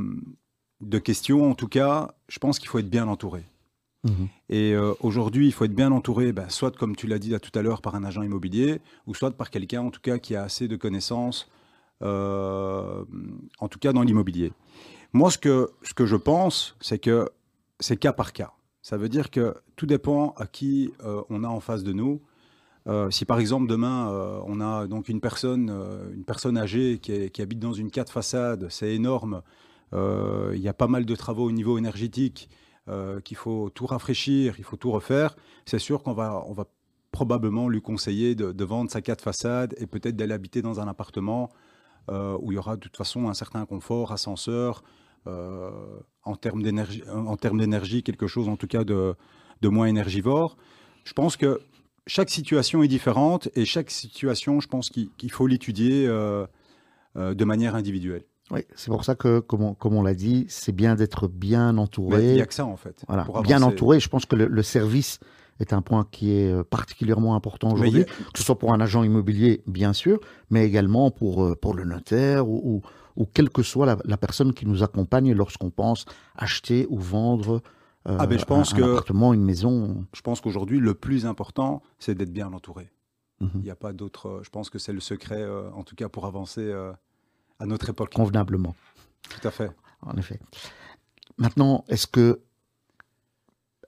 de 0.81 0.99
questions, 0.99 1.51
en 1.51 1.55
tout 1.55 1.69
cas, 1.69 2.15
je 2.29 2.39
pense 2.39 2.59
qu'il 2.59 2.69
faut 2.69 2.79
être 2.79 2.91
bien 2.91 3.09
entouré. 3.09 3.45
Mhm. 4.05 4.29
Et 4.49 4.73
euh, 4.73 4.95
aujourd'hui, 5.01 5.47
il 5.47 5.53
faut 5.53 5.65
être 5.65 5.75
bien 5.75 5.93
entouré, 5.93 6.33
ben, 6.33 6.49
soit 6.49 6.77
comme 6.77 6.97
tu 6.97 7.07
l'as 7.07 7.19
dit 7.19 7.35
tout 7.41 7.57
à 7.59 7.63
l'heure, 7.63 7.83
par 7.83 7.95
un 7.95 8.05
agent 8.05 8.23
immobilier, 8.23 8.81
ou 9.07 9.15
soit 9.15 9.31
par 9.31 9.51
quelqu'un, 9.51 9.83
en 9.83 9.91
tout 9.91 10.01
cas, 10.01 10.19
qui 10.19 10.35
a 10.35 10.43
assez 10.43 10.69
de 10.69 10.77
connaissances, 10.77 11.51
euh, 12.03 13.05
en 13.59 13.69
tout 13.69 13.79
cas 13.79 13.93
dans 13.93 14.03
l'immobilier. 14.03 14.53
Moi, 15.13 15.31
ce 15.31 15.39
que, 15.39 15.71
ce 15.83 15.93
que 15.93 16.07
je 16.07 16.17
pense, 16.17 16.77
c'est 16.81 16.99
que 16.99 17.29
c'est 17.79 17.97
cas 17.97 18.13
par 18.13 18.33
cas. 18.33 18.53
Ça 18.83 18.97
veut 18.97 19.09
dire 19.09 19.31
que 19.31 19.55
tout 19.81 19.87
dépend 19.87 20.35
à 20.37 20.47
qui 20.47 20.93
euh, 21.05 21.23
on 21.31 21.43
a 21.43 21.49
en 21.49 21.61
face 21.61 21.83
de 21.83 21.95
nous. 21.95 22.21
Euh, 22.87 23.11
si 23.11 23.25
par 23.25 23.41
exemple 23.41 23.67
demain 23.67 24.11
euh, 24.11 24.39
on 24.45 24.61
a 24.61 24.87
donc 24.87 25.09
une 25.09 25.23
personne, 25.23 25.71
une 26.15 26.25
personne 26.25 26.59
âgée 26.59 26.99
qui, 26.99 27.41
habite 27.41 27.61
dans 27.61 27.73
une 27.73 27.91
quatre 27.91 28.13
façades, 28.13 28.67
c'est 28.69 28.95
énorme. 28.95 29.41
Il 29.95 30.61
y 30.61 30.69
a 30.69 30.75
pas 30.75 30.87
mal 30.87 31.07
de 31.07 31.17
travaux 31.17 31.47
au 31.47 31.51
niveau 31.51 31.79
énergétique 31.79 32.51
qu'il 33.25 33.37
faut 33.39 33.71
tout 33.71 33.87
rafraîchir, 33.87 34.57
il 34.59 34.65
faut 34.65 34.77
tout 34.77 34.91
refaire. 34.91 35.35
C'est 35.65 35.79
sûr 35.79 36.03
qu'on 36.03 36.13
va, 36.13 36.45
on 36.47 36.53
va 36.53 36.67
probablement 37.11 37.67
lui 37.71 37.81
conseiller 37.81 38.35
de, 38.35 38.53
de 38.53 38.65
vendre 38.65 38.91
sa 38.91 39.01
quatre 39.01 39.23
façades 39.23 39.75
et 39.79 39.87
peut-être 39.87 40.17
d'aller 40.17 40.35
habiter 40.35 40.61
dans 40.61 40.79
un 40.81 40.89
appartement 40.89 41.49
où 42.09 42.53
il 42.53 42.55
y 42.55 42.59
aura 42.59 42.77
de 42.77 42.83
toute 42.83 42.99
façon 42.99 43.31
un 43.31 43.35
certain 43.35 43.65
confort, 43.65 44.13
ascenseur, 44.13 44.83
en 45.27 46.37
termes 46.37 46.63
d'énergie, 46.63 48.03
quelque 48.03 48.27
chose 48.27 48.49
en 48.49 48.57
tout 48.57 48.69
cas 48.69 48.85
de, 48.85 49.17
de 49.61 49.69
moins 49.69 49.87
énergivore. 49.87 50.57
Je 51.05 51.13
pense 51.13 51.37
que 51.37 51.61
chaque 52.07 52.31
situation 52.31 52.83
est 52.83 52.89
différente 52.89 53.49
et 53.55 53.65
chaque 53.65 53.91
situation, 53.91 54.61
je 54.61 54.69
pense 54.69 54.91
qu'il 54.91 55.31
faut 55.31 55.47
l'étudier 55.47 56.07
euh, 56.07 56.47
euh, 57.17 57.35
de 57.35 57.45
manière 57.45 57.75
individuelle. 57.75 58.25
Oui, 58.51 58.63
c'est 58.75 58.91
pour 58.91 59.05
ça 59.05 59.15
que, 59.15 59.39
comme 59.39 59.63
on, 59.63 59.75
comme 59.75 59.95
on 59.95 60.03
l'a 60.03 60.15
dit, 60.15 60.45
c'est 60.49 60.73
bien 60.73 60.97
d'être 60.97 61.29
bien 61.29 61.73
Mais 61.73 61.77
il 61.77 61.81
entouré. 61.83 62.35
n'y 62.35 62.41
a 62.41 62.47
que 62.47 62.55
ça 62.55 62.65
en 62.67 62.77
fait. 62.77 63.05
Voilà, 63.07 63.27
bien 63.45 63.63
entouré. 63.63 64.01
Je 64.01 64.09
pense 64.09 64.27
que 64.27 64.35
le, 64.35 64.47
le 64.47 64.63
service 64.65 65.21
est 65.61 65.73
un 65.73 65.83
point 65.83 66.05
qui 66.11 66.33
est 66.33 66.51
euh, 66.51 66.65
particulièrement 66.65 67.37
important 67.37 67.71
aujourd'hui, 67.71 68.03
a- 68.03 68.05
que 68.07 68.39
ce 68.39 68.43
soit 68.43 68.59
pour 68.59 68.73
un 68.73 68.81
agent 68.81 69.05
immobilier, 69.05 69.63
bien 69.69 69.93
sûr, 69.93 70.19
mais 70.49 70.65
également 70.67 71.13
pour, 71.13 71.57
pour 71.61 71.75
le 71.75 71.85
notaire 71.85 72.49
ou, 72.49 72.61
ou, 72.65 73.23
ou 73.23 73.27
quelle 73.27 73.51
que 73.51 73.63
soit 73.63 73.87
la, 73.87 73.99
la 74.05 74.17
personne 74.17 74.53
qui 74.53 74.67
nous 74.67 74.83
accompagne 74.83 75.33
lorsqu'on 75.33 75.71
pense 75.71 76.05
acheter 76.35 76.87
ou 76.91 76.99
vendre 76.99 77.63
euh, 78.09 78.17
Ah, 78.19 78.27
ben, 78.27 78.39
je 78.39 78.45
pense 78.45 78.73
un, 78.73 78.77
que- 78.77 78.83
un 78.83 78.91
appartement, 78.93 79.35
une 79.35 79.45
maison. 79.45 80.05
Je 80.15 80.21
pense 80.23 80.41
qu'aujourd'hui, 80.41 80.79
le 80.81 80.95
plus 80.95 81.27
important, 81.27 81.83
c'est 81.99 82.15
d'être 82.15 82.33
bien 82.33 82.53
entouré. 82.53 82.91
Mhm. 83.41 83.51
Il 83.57 83.61
n'y 83.63 83.71
a 83.71 83.75
pas 83.77 83.93
d'autre. 83.93 84.27
euh, 84.29 84.41
Je 84.43 84.51
pense 84.51 84.71
que 84.71 84.79
c'est 84.79 84.93
le 84.93 85.01
secret, 85.01 85.41
euh, 85.43 85.71
en 85.73 85.83
tout 85.85 85.97
cas, 85.97 86.09
pour 86.09 86.27
avancer 86.27 86.63
euh, 86.63 86.93
à 87.59 87.67
notre 87.67 87.89
époque. 87.91 88.13
convenablement. 88.15 88.75
Tout 89.29 89.47
à 89.49 89.51
fait. 89.51 89.71
En 90.03 90.17
effet. 90.17 90.41
Maintenant, 91.39 91.85
est-ce 91.89 92.07
que 92.07 92.41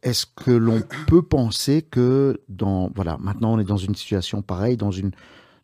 est-ce 0.02 0.26
que 0.26 0.50
l'on 0.50 0.82
peut 1.06 1.22
penser 1.22 1.82
que 1.82 2.40
dans 2.48 2.90
voilà, 2.94 3.18
maintenant 3.18 3.52
on 3.54 3.58
est 3.60 3.64
dans 3.64 3.76
une 3.76 3.94
situation 3.94 4.42
pareille, 4.42 4.76
dans 4.76 4.90
une 4.90 5.12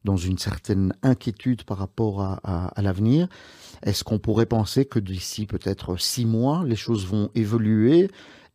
dans 0.05 0.17
une 0.17 0.39
certaine 0.39 0.95
inquiétude 1.03 1.65
par 1.65 1.77
rapport 1.79 2.23
à, 2.23 2.39
à- 2.45 2.67
à 2.69 2.83
l'avenir. 2.83 3.29
Est-ce 3.83 4.05
qu'on 4.05 4.19
pourrait 4.21 4.47
penser 4.47 4.85
que 4.87 5.01
d'ici 5.01 5.45
peut-être 5.47 5.97
six 5.97 6.25
mois, 6.25 6.63
les 6.65 6.77
choses 6.77 7.05
vont 7.05 7.31
évoluer 7.35 8.09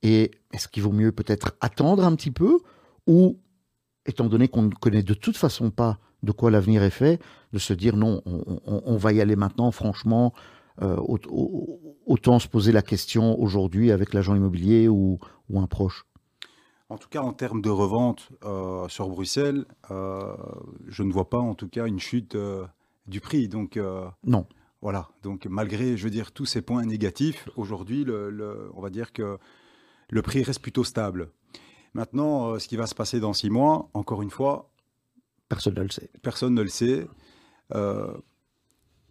et 0.03 0.29
est-ce 0.51 0.67
qu'il 0.67 0.83
vaut 0.83 0.91
mieux 0.91 1.11
peut-être 1.11 1.53
attendre 1.61 2.05
un 2.05 2.15
petit 2.15 2.29
peu 2.31 2.59
ou, 3.07 3.39
étant 4.05 4.27
donné 4.27 4.47
qu'on 4.47 4.63
ne 4.63 4.69
connaît 4.69 5.01
de 5.01 5.13
toute 5.15 5.37
façon 5.37 5.71
pas 5.71 5.97
de 6.21 6.31
quoi 6.31 6.51
l'avenir 6.51 6.83
est 6.83 6.89
fait, 6.89 7.19
de 7.51 7.57
se 7.59 7.73
dire 7.73 7.97
non, 7.97 8.21
on, 8.25 8.59
on- 8.65 8.81
on 8.85 8.97
va 8.97 9.11
y 9.13 9.19
aller 9.21 9.35
maintenant, 9.35 9.71
franchement, 9.71 10.33
euh, 10.81 10.95
au- 10.97 11.17
au- 11.29 11.97
autant 12.05 12.39
se 12.39 12.47
poser 12.47 12.71
la 12.71 12.81
question 12.81 13.39
aujourd'hui 13.39 13.91
avec 13.91 14.13
l'agent 14.13 14.35
immobilier 14.35 14.87
ou, 14.87 15.19
ou 15.49 15.59
un 15.59 15.67
proche? 15.67 16.05
En 16.89 16.97
tout 16.97 17.09
cas, 17.09 17.21
en 17.21 17.33
termes 17.33 17.61
de 17.61 17.69
revente 17.69 18.29
euh, 18.45 18.87
sur 18.87 19.09
Bruxelles, 19.09 19.65
euh, 19.91 20.33
je 20.87 21.03
ne 21.03 21.11
vois 21.11 21.29
pas 21.29 21.39
en 21.39 21.55
tout 21.55 21.67
cas 21.67 21.87
une 21.87 21.99
chute 21.99 22.37
du 23.07 23.19
prix. 23.19 23.47
Donc 23.47 23.79
Non. 24.23 24.45
voilà. 24.81 25.09
Donc 25.23 25.45
malgré, 25.45 25.97
je 25.97 26.03
veux 26.03 26.09
dire, 26.11 26.31
tous 26.31 26.45
ces 26.45 26.61
points 26.61 26.85
négatifs, 26.85 27.49
aujourd'hui, 27.57 28.03
le, 28.03 28.29
le- 28.29 28.69
on 28.75 28.81
va 28.81 28.89
dire 28.89 29.11
que 29.11 29.37
le 30.09 30.21
prix 30.21 30.43
reste 30.43 30.61
plutôt 30.61 30.83
stable. 30.83 31.29
Maintenant, 31.93 32.51
euh, 32.53 32.59
ce 32.59 32.67
qui 32.67 32.75
va 32.75 32.87
se 32.87 32.95
passer 32.95 33.19
dans 33.19 33.33
six 33.33 33.49
mois, 33.49 33.89
encore 33.93 34.21
une 34.21 34.31
fois, 34.31 34.69
Personne 35.49 35.75
ne 35.75 35.83
le 35.83 35.89
sait. 35.89 36.09
personne 36.23 36.53
ne 36.55 36.61
le 36.61 36.69
sait. 36.69 37.07
Euh, 37.75 38.13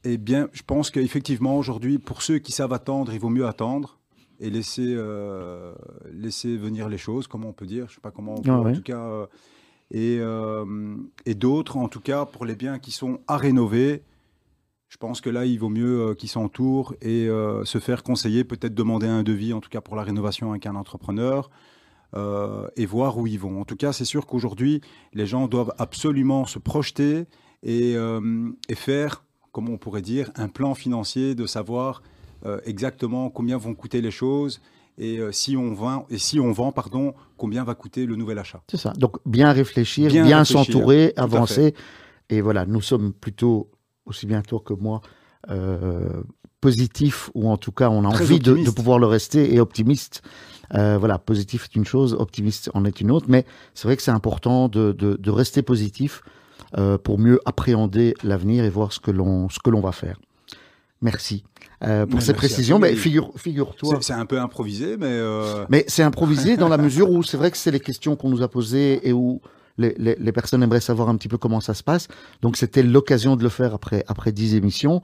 eh 0.04 0.16
bien, 0.18 0.48
je 0.52 0.62
pense 0.62 0.90
qu'effectivement, 0.90 1.56
aujourd'hui, 1.56 1.98
pour 1.98 2.22
ceux 2.22 2.38
qui 2.38 2.50
savent 2.52 2.72
attendre, 2.72 3.12
il 3.12 3.20
vaut 3.20 3.28
mieux 3.28 3.46
attendre 3.46 3.98
et 4.40 4.50
laisser, 4.50 4.94
euh, 4.96 5.72
laisser 6.10 6.56
venir 6.56 6.88
les 6.88 6.98
choses, 6.98 7.28
comment 7.28 7.50
on 7.50 7.52
peut 7.52 7.66
dire, 7.66 7.86
je 7.86 7.92
ne 7.92 7.94
sais 7.96 8.00
pas 8.00 8.10
comment 8.10 8.34
on 8.34 8.42
peut, 8.42 8.50
Ah 8.50 8.58
en 8.60 8.72
tout 8.72 8.82
cas. 8.82 8.98
euh, 8.98 9.26
et 9.92 11.30
et 11.30 11.34
d'autres, 11.34 11.76
en 11.76 11.88
tout 11.88 12.00
cas, 12.00 12.24
pour 12.24 12.44
les 12.44 12.56
biens 12.56 12.78
qui 12.80 12.90
sont 12.90 13.20
à 13.28 13.36
rénover, 13.36 14.02
je 14.92 14.98
pense 14.98 15.22
que 15.22 15.30
là, 15.30 15.46
il 15.46 15.58
vaut 15.58 15.70
mieux 15.70 16.10
euh, 16.10 16.14
qu'ils 16.14 16.28
s'entourent 16.28 16.94
et 17.00 17.26
euh, 17.26 17.64
se 17.64 17.78
faire 17.78 18.02
conseiller, 18.02 18.44
peut-être 18.44 18.74
demander 18.74 19.06
un 19.06 19.22
devis, 19.22 19.54
en 19.54 19.60
tout 19.62 19.70
cas 19.70 19.80
pour 19.80 19.96
la 19.96 20.02
rénovation 20.02 20.50
avec 20.50 20.66
un 20.66 20.76
entrepreneur, 20.76 21.48
euh, 22.14 22.68
et 22.76 22.84
voir 22.84 23.16
où 23.16 23.26
ils 23.26 23.38
vont. 23.38 23.58
En 23.58 23.64
tout 23.64 23.76
cas, 23.76 23.94
c'est 23.94 24.04
sûr 24.04 24.26
qu'aujourd'hui, 24.26 24.82
les 25.14 25.24
gens 25.24 25.48
doivent 25.48 25.72
absolument 25.78 26.44
se 26.44 26.58
projeter 26.58 27.24
et, 27.62 27.94
euh, 27.96 28.50
et 28.68 28.74
faire, 28.74 29.24
comment 29.50 29.72
on 29.72 29.78
pourrait 29.78 30.02
dire, 30.02 30.30
un 30.36 30.48
plan 30.48 30.74
financier 30.74 31.34
de 31.34 31.46
savoir 31.46 32.02
euh, 32.44 32.60
exactement 32.66 33.30
combien 33.30 33.56
vont 33.56 33.74
coûter 33.74 34.02
les 34.02 34.10
choses 34.10 34.60
et 34.98 35.20
si 35.30 35.56
on 35.56 35.72
vend, 35.72 36.04
et 36.10 36.18
si 36.18 36.38
on 36.38 36.52
vend 36.52 36.70
pardon, 36.70 37.14
combien 37.38 37.64
va 37.64 37.74
coûter 37.74 38.04
le 38.04 38.14
nouvel 38.14 38.38
achat. 38.38 38.62
C'est 38.70 38.76
ça. 38.76 38.92
Donc 38.92 39.16
bien 39.24 39.50
réfléchir, 39.50 40.10
Bien 40.10 40.44
s'entourer, 40.44 41.14
avancer. 41.16 41.72
Et 42.28 42.42
voilà, 42.42 42.66
nous 42.66 42.82
sommes 42.82 43.14
plutôt, 43.14 43.70
aussi 44.06 44.26
bien 44.26 44.42
toi 44.42 44.60
que 44.64 44.74
moi, 44.74 45.00
euh, 45.50 46.22
positifs, 46.60 47.30
ou 47.34 47.50
en 47.50 47.56
tout 47.56 47.72
cas, 47.72 47.90
on 47.90 48.04
a 48.04 48.12
Très 48.12 48.24
envie 48.24 48.38
de, 48.38 48.70
pouvoir 48.70 48.98
le 48.98 49.06
rester 49.06 49.54
et 49.54 49.60
optimiste. 49.60 50.22
Euh, 50.74 50.96
voilà, 50.98 51.18
positif 51.18 51.64
est 51.64 51.76
une 51.76 51.84
chose, 51.84 52.14
optimiste 52.14 52.70
en 52.74 52.84
est 52.84 53.00
une 53.00 53.10
autre, 53.10 53.26
mais 53.28 53.44
c'est 53.74 53.88
vrai 53.88 53.96
que 53.96 54.02
c'est 54.02 54.12
important 54.12 54.68
de, 54.68 54.92
de, 54.92 55.16
de 55.16 55.30
rester 55.30 55.62
positif 55.62 56.22
euh, 56.78 56.96
pour 56.96 57.18
mieux 57.18 57.38
appréhender 57.44 58.14
l'avenir 58.22 58.64
et 58.64 58.70
voir 58.70 58.94
ce 58.94 59.00
que 59.00 59.10
l'on 59.10 59.50
ce 59.50 59.58
que 59.58 59.68
l'on 59.68 59.82
va 59.82 59.92
faire. 59.92 60.18
Merci 61.02 61.44
euh, 61.84 62.06
pour 62.06 62.20
Mais 62.20 62.24
ces 62.24 62.32
précisions. 62.32 62.78
Mais 62.78 62.94
figure, 62.94 63.30
figure-toi. 63.36 63.96
C'est 63.96 64.04
c'est 64.04 64.12
un 64.14 64.24
peu 64.24 64.40
improvisé, 64.40 64.96
mais 64.96 65.06
euh, 65.08 65.66
Mais 65.68 65.84
c'est 65.88 66.02
improvisé 66.02 66.56
dans 66.56 66.68
la 66.68 66.78
mesure 66.78 67.10
où 67.10 67.22
c'est 67.22 67.36
vrai 67.36 67.50
que 67.50 67.58
c'est 67.58 67.72
les 67.72 67.80
questions 67.80 68.16
qu'on 68.16 68.30
nous 68.30 68.40
a 68.40 68.48
posées 68.48 69.06
et 69.06 69.12
où 69.12 69.42
les, 69.78 70.32
personnes 70.32 70.62
aimeraient 70.62 70.80
savoir 70.80 71.08
un 71.08 71.16
petit 71.16 71.28
peu 71.28 71.38
comment 71.38 71.60
ça 71.60 71.74
se 71.74 71.82
passe. 71.82 72.08
Donc 72.40 72.56
c'était 72.56 72.82
l'occasion 72.82 73.36
de 73.36 73.42
le 73.42 73.48
faire 73.48 73.74
après 73.74 74.04
après 74.08 74.32
dix 74.32 74.54
émissions. 74.54 75.02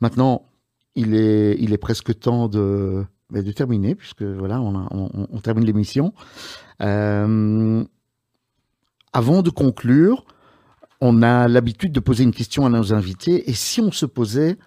Maintenant, 0.00 0.46
il 0.94 1.14
est 1.14 1.56
il 1.58 1.72
est 1.72 1.78
presque 1.78 2.18
temps 2.18 2.48
de 2.48 3.04
ben, 3.30 3.42
de 3.42 3.52
terminer 3.52 3.94
puisque 3.94 4.22
voilà 4.22 4.60
on, 4.60 5.10
on, 5.30 5.40
termine 5.40 5.64
l'émission. 5.64 6.14
Euh, 6.82 7.84
avant 9.12 9.42
de 9.42 9.50
conclure, 9.50 10.24
on 11.00 11.22
a 11.22 11.48
l'habitude 11.48 11.92
de 11.92 12.00
poser 12.00 12.24
une 12.24 12.32
question 12.32 12.66
à 12.66 12.68
nos 12.68 12.92
invités 12.92 13.50
et 13.50 13.54
si 13.54 13.80
on 13.80 13.90
se 13.90 14.06
posait 14.06 14.58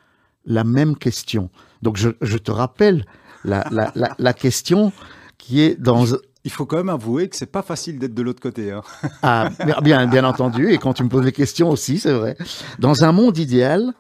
la 0.45 0.63
même 0.63 0.95
question. 0.95 1.49
Donc 1.81 1.97
je, 1.97 2.09
je 2.21 2.37
te 2.37 2.51
rappelle 2.51 3.05
la, 3.45 3.65
la, 3.71 3.91
la 4.17 4.33
question 4.33 4.91
qui 5.37 5.61
est 5.61 5.79
dans 5.79 6.05
il 6.43 6.51
faut 6.51 6.65
quand 6.65 6.77
même 6.77 6.89
avouer 6.89 7.29
que 7.29 7.35
c'est 7.35 7.51
pas 7.51 7.61
facile 7.61 7.99
d'être 7.99 8.13
de 8.13 8.21
l'autre 8.21 8.41
côté. 8.41 8.71
hein. 8.71 8.81
ah, 9.21 9.49
bien 9.83 10.07
bien 10.07 10.23
entendu 10.23 10.71
et 10.71 10.77
quand 10.77 10.93
tu 10.93 11.03
me 11.03 11.09
poses 11.09 11.25
les 11.25 11.31
questions 11.31 11.69
aussi 11.69 11.99
c'est 11.99 12.13
vrai. 12.13 12.37
Dans 12.79 13.03
un 13.03 13.11
monde 13.11 13.37
idéal 13.37 13.93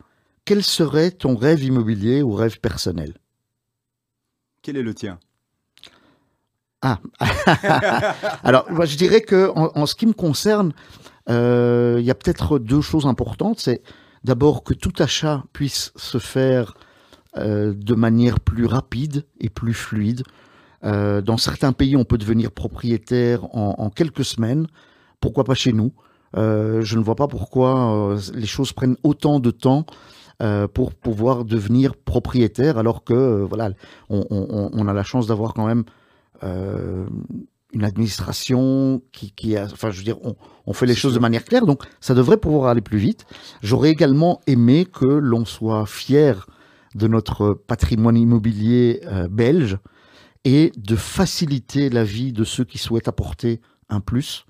quel 0.45 0.63
serait 0.63 1.11
ton 1.11 1.35
rêve 1.35 1.63
immobilier 1.63 2.23
ou 2.23 2.33
rêve 2.33 2.59
personnel? 2.59 3.13
Quel 4.63 4.77
est 4.77 4.81
le 4.81 4.95
tien? 4.95 5.19
Ah. 6.81 6.99
Alors 8.43 8.65
moi, 8.71 8.85
je 8.85 8.97
dirais 8.97 9.21
que 9.21 9.51
en, 9.55 9.71
en 9.75 9.85
ce 9.85 9.95
qui 9.95 10.07
me 10.07 10.13
concerne 10.13 10.73
euh, 11.29 11.97
il 11.99 12.05
y 12.05 12.11
a 12.11 12.15
peut-être 12.15 12.57
deux 12.57 12.81
choses 12.81 13.05
importantes. 13.05 13.59
C'est 13.59 13.83
d'abord 14.23 14.63
que 14.63 14.73
tout 14.73 14.93
achat 14.99 15.43
puisse 15.53 15.91
se 15.95 16.17
faire 16.17 16.73
euh, 17.37 17.73
de 17.75 17.93
manière 17.93 18.39
plus 18.39 18.65
rapide 18.65 19.25
et 19.39 19.49
plus 19.49 19.73
fluide 19.73 20.23
Euh, 20.83 21.21
dans 21.21 21.37
certains 21.37 21.73
pays, 21.73 21.95
on 21.97 22.05
peut 22.05 22.17
devenir 22.17 22.51
propriétaire 22.51 23.43
en, 23.55 23.75
en 23.77 23.89
quelques 23.89 24.23
semaines. 24.25 24.67
Pourquoi 25.19 25.43
pas 25.43 25.53
chez 25.55 25.73
nous? 25.73 25.91
Euh, 26.37 26.81
Je 26.81 26.97
ne 26.97 27.03
vois 27.03 27.15
pas 27.15 27.27
pourquoi 27.27 28.13
euh, 28.13 28.19
les 28.33 28.45
choses 28.45 28.71
prennent 28.73 28.97
autant 29.03 29.39
de 29.39 29.51
temps 29.51 29.85
pour 30.73 30.93
pouvoir 30.93 31.43
devenir 31.43 31.97
propriétaire, 31.97 32.77
alors 32.77 33.03
que 33.03 33.41
voilà, 33.43 33.71
on, 34.09 34.25
on- 34.29 34.69
on 34.71 34.87
a 34.87 34.93
la 34.93 35.03
chance 35.03 35.27
d'avoir 35.27 35.53
quand 35.53 35.65
même 35.67 35.83
une 37.73 37.83
administration 37.83 39.01
qui, 39.11 39.31
qui 39.31 39.57
a, 39.57 39.65
enfin, 39.65 39.91
je 39.91 39.97
veux 39.97 40.03
dire, 40.03 40.17
on, 40.23 40.35
on 40.65 40.73
fait 40.73 40.85
les 40.85 40.95
choses 40.95 41.13
de 41.13 41.19
manière 41.19 41.43
claire, 41.43 41.65
donc 41.65 41.83
ça 41.99 42.13
devrait 42.15 42.37
pouvoir 42.37 42.69
aller 42.69 42.81
plus 42.81 42.97
vite. 42.97 43.25
J'aurais 43.61 43.89
également 43.89 44.39
aimé 44.47 44.85
que 44.85 45.05
l'on 45.05 45.43
soit 45.45 45.85
fier 45.85 46.47
de 46.95 47.07
notre 47.07 47.53
patrimoine 47.53 48.17
immobilier 48.17 49.01
euh, 49.05 49.27
belge 49.27 49.77
et 50.45 50.71
de 50.77 50.95
faciliter 50.95 51.89
la 51.89 52.03
vie 52.03 52.31
de 52.33 52.43
ceux 52.43 52.63
qui 52.63 52.77
souhaitent 52.77 53.07
apporter 53.07 53.61
un 53.89 53.99
plus 53.99 54.45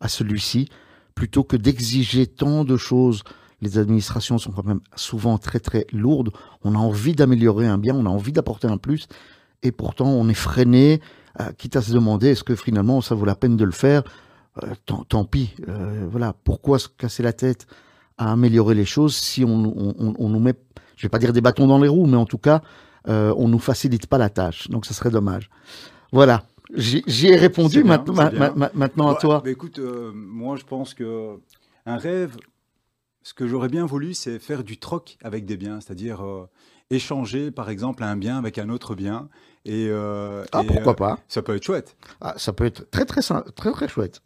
à 0.00 0.08
celui-ci, 0.08 0.68
plutôt 1.14 1.44
que 1.44 1.56
d'exiger 1.56 2.26
tant 2.26 2.64
de 2.64 2.76
choses. 2.76 3.22
Les 3.60 3.78
administrations 3.78 4.38
sont 4.38 4.50
quand 4.52 4.64
même 4.66 4.80
souvent 4.96 5.38
très 5.38 5.60
très 5.60 5.86
lourdes. 5.92 6.30
On 6.62 6.74
a 6.74 6.78
envie 6.78 7.14
d'améliorer 7.14 7.66
un 7.66 7.78
bien, 7.78 7.94
on 7.94 8.06
a 8.06 8.10
envie 8.10 8.32
d'apporter 8.32 8.66
un 8.68 8.78
plus, 8.78 9.06
et 9.62 9.72
pourtant 9.72 10.08
on 10.08 10.28
est 10.28 10.34
freiné, 10.34 11.00
euh, 11.40 11.52
quitte 11.52 11.76
à 11.76 11.82
se 11.82 11.92
demander 11.92 12.28
est-ce 12.28 12.44
que 12.44 12.54
finalement 12.54 13.00
ça 13.00 13.14
vaut 13.14 13.24
la 13.24 13.36
peine 13.36 13.56
de 13.56 13.64
le 13.64 13.72
faire? 13.72 14.02
Euh, 14.62 14.74
tant, 15.08 15.24
pis, 15.24 15.54
euh, 15.68 16.06
voilà. 16.10 16.34
Pourquoi 16.44 16.78
se 16.78 16.88
casser 16.88 17.22
la 17.22 17.32
tête 17.32 17.66
à 18.18 18.30
améliorer 18.32 18.74
les 18.74 18.84
choses 18.84 19.16
si 19.16 19.44
on- 19.44 19.74
on 20.18 20.28
nous 20.28 20.38
met, 20.38 20.54
je 20.96 21.06
vais 21.06 21.08
pas 21.10 21.18
dire 21.18 21.32
des 21.32 21.40
bâtons 21.40 21.66
dans 21.66 21.78
les 21.78 21.88
roues, 21.88 22.06
mais 22.06 22.16
en 22.16 22.26
tout 22.26 22.38
cas, 22.38 22.62
euh, 23.08 23.34
on 23.36 23.48
nous 23.48 23.58
facilite 23.58 24.06
pas 24.06 24.18
la 24.18 24.30
tâche. 24.30 24.68
Donc, 24.68 24.86
ça 24.86 24.94
serait 24.94 25.10
dommage. 25.10 25.50
Voilà. 26.12 26.44
J'y 26.74 27.28
ai 27.28 27.36
répondu. 27.36 27.82
Bien, 27.82 27.88
maintenant, 27.98 28.14
ma- 28.14 28.50
ma- 28.54 28.70
maintenant 28.74 29.08
à 29.08 29.12
Ouais, 29.12 29.18
toi. 29.20 29.42
bah 29.44 29.50
écoute, 29.50 29.78
euh, 29.78 30.12
moi 30.14 30.56
je 30.56 30.64
pense 30.64 30.94
que 30.94 31.38
un 31.86 31.98
rêve, 31.98 32.36
ce 33.22 33.34
que 33.34 33.46
j'aurais 33.46 33.68
bien 33.68 33.84
voulu, 33.86 34.14
c'est 34.14 34.38
faire 34.38 34.64
du 34.64 34.78
troc 34.78 35.18
avec 35.22 35.44
des 35.44 35.56
biens, 35.56 35.80
c'est-à-dire 35.80 36.24
euh, 36.24 36.48
échanger 36.90 37.50
par 37.50 37.68
exemple 37.70 38.02
un 38.02 38.16
bien 38.16 38.38
avec 38.38 38.58
un 38.58 38.70
autre 38.70 38.94
bien. 38.94 39.28
Et, 39.66 39.86
euh, 39.88 40.44
Ah, 40.52 40.62
et, 40.62 40.66
pourquoi 40.66 40.96
pas? 40.96 41.18
Ça 41.28 41.42
peut 41.42 41.54
être 41.54 41.62
chouette. 41.64 41.96
Ah, 42.20 42.34
Ça 42.38 42.52
peut 42.52 42.64
être 42.64 42.90
très, 42.90 43.04
très, 43.04 43.20
très, 43.22 43.70
très 43.72 43.88
chouette. 43.88 44.22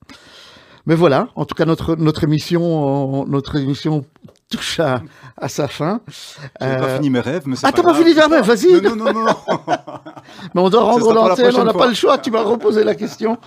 Mais 0.86 0.94
voilà. 0.94 1.28
En 1.34 1.44
tout 1.44 1.54
cas, 1.54 1.64
notre, 1.66 1.96
notre 1.96 2.24
émission, 2.24 3.26
notre 3.26 3.56
émission 3.56 4.04
touche 4.48 4.80
à, 4.80 5.02
à 5.36 5.48
sa 5.48 5.68
fin. 5.68 6.00
J'ai 6.08 6.48
pas 6.58 6.64
Euh, 6.66 6.96
fini 6.96 7.10
mes 7.10 7.20
rêves, 7.20 7.42
mais 7.46 7.56
c'est 7.56 7.66
Ah, 7.66 7.72
t'as 7.72 7.82
pas 7.82 7.92
grave. 7.92 8.02
fini 8.02 8.14
tes 8.14 8.20
rêves, 8.22 8.44
vas-y. 8.44 8.80
Non, 8.82 8.96
non, 8.96 9.12
non, 9.12 9.24
non. 9.24 9.36
Mais 10.54 10.60
on 10.60 10.68
doit 10.70 10.82
rendre 10.82 11.12
l'antenne, 11.12 11.54
on 11.56 11.64
n'a 11.64 11.72
pas 11.72 11.86
le 11.86 11.94
choix, 11.94 12.18
tu 12.18 12.30
m'as 12.30 12.42
reposé 12.42 12.84
la 12.84 12.94
question. 12.94 13.38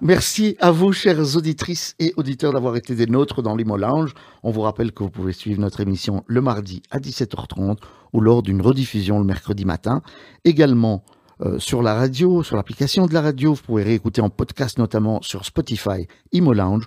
Merci 0.00 0.56
à 0.60 0.70
vous, 0.70 0.92
chères 0.92 1.36
auditrices 1.36 1.94
et 1.98 2.12
auditeurs, 2.16 2.52
d'avoir 2.52 2.76
été 2.76 2.94
des 2.94 3.06
nôtres 3.06 3.42
dans 3.42 3.56
l'Imo 3.56 3.76
Lounge. 3.76 4.14
On 4.42 4.50
vous 4.50 4.60
rappelle 4.62 4.92
que 4.92 5.02
vous 5.02 5.10
pouvez 5.10 5.32
suivre 5.32 5.60
notre 5.60 5.80
émission 5.80 6.22
le 6.26 6.40
mardi 6.40 6.82
à 6.90 6.98
17h30 6.98 7.76
ou 8.12 8.20
lors 8.20 8.42
d'une 8.42 8.60
rediffusion 8.62 9.18
le 9.18 9.24
mercredi 9.24 9.64
matin. 9.64 10.02
Également 10.44 11.04
euh, 11.42 11.58
sur 11.58 11.82
la 11.82 11.94
radio, 11.94 12.42
sur 12.42 12.56
l'application 12.56 13.06
de 13.06 13.14
la 13.14 13.22
radio, 13.22 13.54
vous 13.54 13.62
pouvez 13.62 13.82
réécouter 13.82 14.20
en 14.20 14.30
podcast 14.30 14.78
notamment 14.78 15.20
sur 15.22 15.44
Spotify, 15.44 16.06
Imo 16.32 16.52
Lounge 16.52 16.84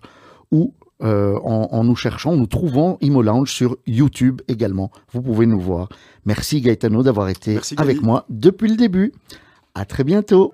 ou 0.51 0.73
euh, 1.03 1.37
en, 1.43 1.67
en 1.71 1.83
nous 1.83 1.95
cherchant, 1.95 2.35
nous 2.35 2.47
trouvant 2.47 2.97
Imo 3.01 3.21
Lounge 3.21 3.51
sur 3.51 3.77
YouTube 3.85 4.41
également. 4.47 4.91
Vous 5.11 5.21
pouvez 5.21 5.45
nous 5.45 5.59
voir. 5.59 5.89
Merci 6.25 6.61
Gaetano 6.61 7.03
d'avoir 7.03 7.29
été 7.29 7.53
Merci, 7.55 7.75
avec 7.77 8.01
moi 8.01 8.25
depuis 8.29 8.69
le 8.69 8.77
début. 8.77 9.13
À 9.75 9.85
très 9.85 10.03
bientôt. 10.03 10.53